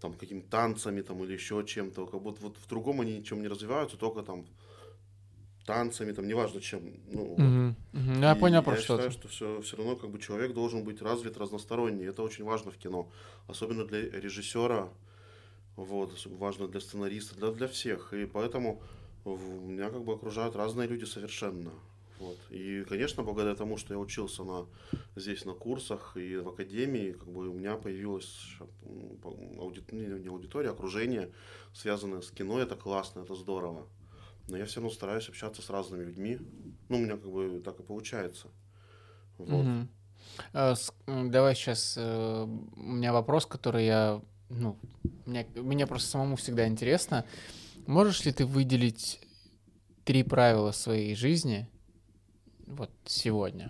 там 0.00 0.14
какими-то 0.14 0.48
танцами 0.50 1.00
там 1.00 1.22
или 1.24 1.32
еще 1.32 1.64
чем-то. 1.64 2.06
Как 2.06 2.20
будто 2.22 2.42
вот 2.42 2.56
в 2.56 2.68
другом 2.68 3.00
они 3.00 3.18
ничем 3.18 3.42
не 3.42 3.48
развиваются, 3.48 3.96
только 3.96 4.22
там 4.22 4.46
танцами, 5.66 6.12
там 6.12 6.26
неважно 6.26 6.60
чем. 6.60 6.82
Ну, 7.12 7.24
вот. 7.24 7.38
Мгм. 7.38 7.76
Ну, 7.92 8.20
я 8.22 8.34
понял, 8.34 8.62
про 8.62 8.74
я 8.74 8.80
что 8.80 8.94
считаю, 8.94 9.10
ты. 9.10 9.18
что 9.18 9.28
все, 9.28 9.60
все 9.60 9.76
равно 9.76 9.96
как 9.96 10.10
бы 10.10 10.18
человек 10.18 10.54
должен 10.54 10.82
быть 10.82 11.02
развит 11.02 11.36
разносторонний. 11.36 12.06
Это 12.06 12.22
очень 12.22 12.44
важно 12.44 12.70
в 12.70 12.76
кино. 12.76 13.10
Особенно 13.48 13.84
для 13.84 14.08
режиссера, 14.10 14.88
вот, 15.76 16.26
важно 16.26 16.68
для 16.68 16.80
сценариста, 16.80 17.36
для, 17.36 17.50
для 17.50 17.68
всех. 17.68 18.14
И 18.14 18.24
поэтому 18.26 18.80
меня 19.24 19.90
как 19.90 20.04
бы 20.04 20.14
окружают 20.14 20.56
разные 20.56 20.88
люди 20.88 21.04
совершенно. 21.04 21.72
Вот. 22.18 22.36
И, 22.50 22.84
конечно, 22.88 23.22
благодаря 23.22 23.54
тому, 23.54 23.76
что 23.76 23.94
я 23.94 24.00
учился 24.00 24.42
на, 24.44 24.66
здесь 25.16 25.44
на 25.44 25.52
курсах 25.52 26.16
и 26.16 26.36
в 26.36 26.48
академии, 26.48 27.12
как 27.12 27.28
бы 27.28 27.48
у 27.48 27.52
меня 27.52 27.76
появилась 27.76 28.26
ща, 28.26 28.64
м, 28.84 29.16
по- 29.18 29.28
ауди- 29.30 29.84
не, 29.92 30.28
аудитория, 30.28 30.70
а 30.70 30.72
окружение, 30.72 31.30
связанное 31.72 32.20
с 32.20 32.30
кино. 32.30 32.58
Это 32.58 32.74
классно, 32.76 33.20
это 33.20 33.34
здорово. 33.34 33.86
Но 34.48 34.56
я 34.56 34.64
все 34.64 34.76
равно 34.80 34.90
стараюсь 34.90 35.28
общаться 35.28 35.62
с 35.62 35.70
разными 35.70 36.04
людьми. 36.04 36.38
Ну, 36.88 36.96
у 36.96 37.00
меня 37.00 37.16
как 37.16 37.30
бы 37.30 37.60
так 37.64 37.78
и 37.80 37.82
получается. 37.82 38.48
Вот. 39.36 39.48
Мгм. 39.64 39.88
А, 40.52 40.74
с- 40.74 40.92
Давай 41.06 41.54
сейчас 41.54 41.96
у 41.96 42.46
меня 42.76 43.12
вопрос, 43.12 43.46
который 43.46 43.86
я, 43.86 44.20
ну, 44.48 44.76
мне, 45.26 45.46
мне 45.54 45.86
просто 45.86 46.08
самому 46.08 46.36
всегда 46.36 46.66
интересно. 46.66 47.24
Можешь 47.86 48.24
ли 48.24 48.32
ты 48.32 48.44
выделить 48.46 49.20
три 50.04 50.22
правила 50.22 50.72
своей 50.72 51.14
жизни 51.14 51.68
вот 52.68 52.90
сегодня? 53.04 53.68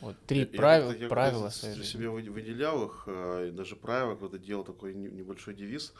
Вот 0.00 0.16
три 0.26 0.40
Я- 0.40 0.46
правила, 0.46 0.92
я 0.92 1.08
правила 1.08 1.48
своей 1.50 1.74
жизни. 1.74 1.90
себе 1.90 2.08
вы- 2.08 2.22
выделял 2.30 2.84
их, 2.86 3.04
а, 3.06 3.46
и 3.48 3.50
даже 3.50 3.74
правила, 3.76 4.14
когда 4.14 4.38
делал 4.38 4.64
такой 4.64 4.94
не- 4.94 5.08
небольшой 5.10 5.54
девиз. 5.54 5.92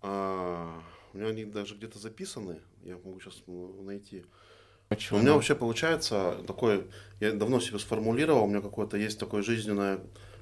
А, 0.00 0.80
У 1.14 1.18
меня 1.18 1.28
они 1.28 1.44
даже 1.44 1.74
где-то 1.74 1.98
записаны, 1.98 2.58
я 2.84 2.94
могу 2.94 3.20
сейчас 3.20 3.42
найти. 3.46 4.24
Почему? 4.88 5.18
У 5.18 5.22
меня 5.22 5.34
вообще 5.34 5.54
получается 5.54 6.38
такой, 6.46 6.86
я 7.20 7.32
давно 7.32 7.60
себе 7.60 7.78
сформулировал, 7.78 8.44
у 8.44 8.46
меня 8.46 8.62
какое-то 8.62 8.96
есть 8.96 9.18
такое 9.18 9.42
жизненное 9.42 10.00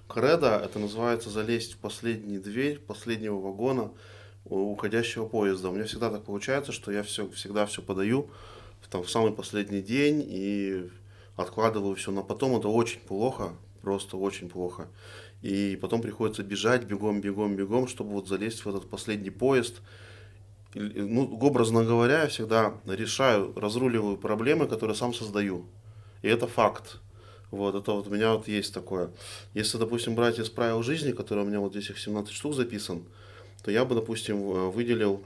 кредо, 0.08 0.60
это 0.64 0.78
называется 0.78 1.28
залезть 1.28 1.72
в 1.72 1.78
последнюю 1.78 2.40
дверь 2.40 2.78
последнего 2.78 3.40
вагона 3.40 3.90
уходящего 4.44 5.26
поезда. 5.26 5.70
У 5.70 5.72
меня 5.72 5.86
всегда 5.86 6.08
так 6.10 6.22
получается, 6.24 6.70
что 6.70 6.92
я 6.92 7.02
все, 7.02 7.28
всегда 7.30 7.66
все 7.66 7.82
подаю 7.82 8.30
в, 8.80 8.88
там, 8.88 9.02
в 9.02 9.10
самый 9.10 9.32
последний 9.32 9.82
день 9.82 10.24
и 10.24 10.88
откладываю 11.40 11.94
все 11.94 12.10
на 12.10 12.22
потом. 12.22 12.56
Это 12.56 12.68
очень 12.68 13.00
плохо, 13.00 13.54
просто 13.82 14.16
очень 14.16 14.48
плохо. 14.48 14.88
И 15.42 15.78
потом 15.80 16.02
приходится 16.02 16.42
бежать 16.42 16.84
бегом, 16.84 17.20
бегом, 17.20 17.56
бегом, 17.56 17.88
чтобы 17.88 18.10
вот 18.10 18.28
залезть 18.28 18.64
в 18.64 18.68
этот 18.68 18.88
последний 18.88 19.30
поезд. 19.30 19.80
Ну, 20.74 21.38
образно 21.40 21.84
говоря, 21.84 22.22
я 22.22 22.28
всегда 22.28 22.74
решаю, 22.86 23.52
разруливаю 23.56 24.16
проблемы, 24.16 24.66
которые 24.66 24.94
сам 24.94 25.14
создаю. 25.14 25.64
И 26.22 26.28
это 26.28 26.46
факт. 26.46 26.98
Вот, 27.50 27.74
это 27.74 27.92
вот 27.92 28.06
у 28.06 28.10
меня 28.10 28.34
вот 28.34 28.46
есть 28.46 28.72
такое. 28.72 29.10
Если, 29.54 29.78
допустим, 29.78 30.14
брать 30.14 30.38
из 30.38 30.48
правил 30.48 30.82
жизни, 30.82 31.10
которые 31.10 31.44
у 31.44 31.48
меня 31.48 31.58
вот 31.58 31.72
здесь 31.72 31.90
их 31.90 31.98
17 31.98 32.32
штук 32.32 32.54
записан, 32.54 33.04
то 33.64 33.70
я 33.70 33.84
бы, 33.84 33.94
допустим, 33.94 34.70
выделил 34.70 35.22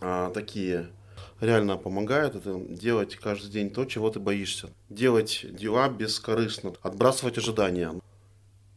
а, 0.00 0.30
такие. 0.30 0.88
Реально 1.44 1.76
помогает 1.76 2.36
это 2.36 2.58
делать 2.58 3.16
каждый 3.16 3.50
день 3.50 3.68
то, 3.68 3.84
чего 3.84 4.08
ты 4.08 4.18
боишься. 4.18 4.70
Делать 4.88 5.44
дела 5.50 5.90
бескорыстно. 5.90 6.72
Отбрасывать 6.80 7.36
ожидания. 7.36 7.92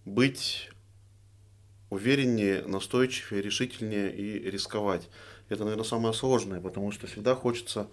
Быть 0.04 0.70
увереннее, 1.90 2.64
настойчивее, 2.66 3.42
решительнее 3.42 4.14
и 4.14 4.52
рисковать. 4.52 5.08
Это, 5.48 5.64
наверное, 5.64 5.86
самое 5.86 6.14
сложное, 6.14 6.60
потому 6.60 6.92
что 6.92 7.08
всегда 7.08 7.36
хочется 7.36 7.88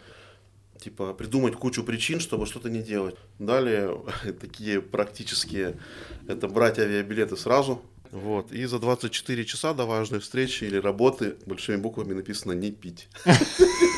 типа 0.80 1.14
придумать 1.14 1.54
кучу 1.54 1.84
причин, 1.84 2.18
чтобы 2.18 2.44
что-то 2.44 2.68
не 2.68 2.82
делать. 2.82 3.14
Далее 3.38 3.96
такие 4.40 4.82
практические, 4.82 5.78
это 6.26 6.48
брать 6.48 6.80
авиабилеты 6.80 7.36
сразу. 7.36 7.80
Вот. 8.10 8.50
И 8.50 8.64
за 8.64 8.80
24 8.80 9.44
часа 9.44 9.72
до 9.72 9.84
важной 9.84 10.18
встречи 10.18 10.64
или 10.64 10.78
работы 10.78 11.36
большими 11.46 11.76
буквами 11.76 12.12
написано 12.12 12.54
«не 12.54 12.72
пить». 12.72 13.08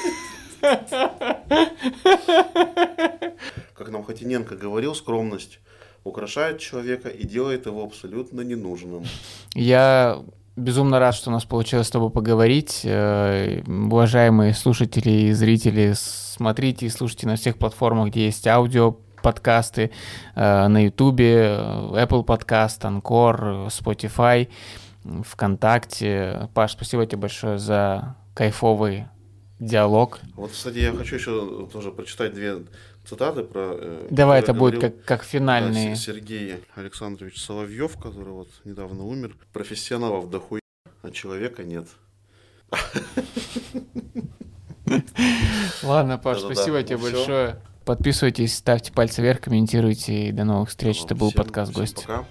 Как 3.74 3.90
нам 3.90 4.04
Хотиненко 4.04 4.56
говорил, 4.56 4.94
скромность 4.94 5.60
украшает 6.06 6.60
человека 6.60 7.08
и 7.08 7.26
делает 7.26 7.66
его 7.66 7.84
абсолютно 7.84 8.40
ненужным. 8.40 9.04
Я 9.54 10.18
безумно 10.56 10.98
рад, 10.98 11.14
что 11.14 11.30
у 11.30 11.32
нас 11.32 11.44
получилось 11.44 11.88
с 11.88 11.90
тобой 11.90 12.10
поговорить. 12.10 12.82
Э, 12.84 13.62
уважаемые 13.66 14.54
слушатели 14.54 15.10
и 15.10 15.32
зрители, 15.32 15.92
смотрите 15.94 16.86
и 16.86 16.90
слушайте 16.90 17.26
на 17.26 17.36
всех 17.36 17.58
платформах, 17.58 18.08
где 18.08 18.26
есть 18.26 18.46
аудио, 18.46 18.96
подкасты, 19.22 19.90
э, 20.34 20.68
на 20.68 20.84
Ютубе, 20.84 21.58
Apple 21.92 22.24
Podcast, 22.24 22.80
Anchor, 22.82 23.68
Spotify, 23.68 24.48
ВКонтакте. 25.24 26.48
Паш, 26.54 26.72
спасибо 26.72 27.06
тебе 27.06 27.18
большое 27.18 27.58
за 27.58 28.16
кайфовый 28.34 29.06
диалог. 29.58 30.20
Вот, 30.34 30.52
кстати, 30.52 30.78
я 30.78 30.92
хочу 30.92 31.16
еще 31.16 31.68
тоже 31.72 31.90
прочитать 31.90 32.34
две 32.34 32.64
цитаты 33.04 33.42
про... 33.42 33.76
Э, 33.78 34.08
Давай, 34.10 34.40
это 34.40 34.52
будет 34.52 34.80
как, 34.80 35.04
как 35.04 35.22
финальные. 35.24 35.96
Сергей 35.96 36.56
Александрович 36.74 37.40
Соловьев, 37.40 37.96
который 37.98 38.32
вот 38.32 38.48
недавно 38.64 39.04
умер. 39.04 39.36
Профессионалов 39.52 40.28
дохуя, 40.30 40.60
а 41.02 41.10
человека 41.10 41.64
нет. 41.64 41.88
Ладно, 45.82 46.18
Паш, 46.18 46.40
спасибо 46.40 46.82
тебе 46.82 46.96
ну 46.98 47.02
большое. 47.02 47.60
Подписывайтесь, 47.84 48.56
ставьте 48.56 48.92
пальцы 48.92 49.22
вверх, 49.22 49.40
комментируйте. 49.40 50.28
И 50.28 50.32
до 50.32 50.44
новых 50.44 50.70
встреч. 50.70 51.02
Это 51.04 51.14
был 51.14 51.30
подкаст 51.30 51.72
«Гость». 51.72 52.04
Пока. 52.06 52.24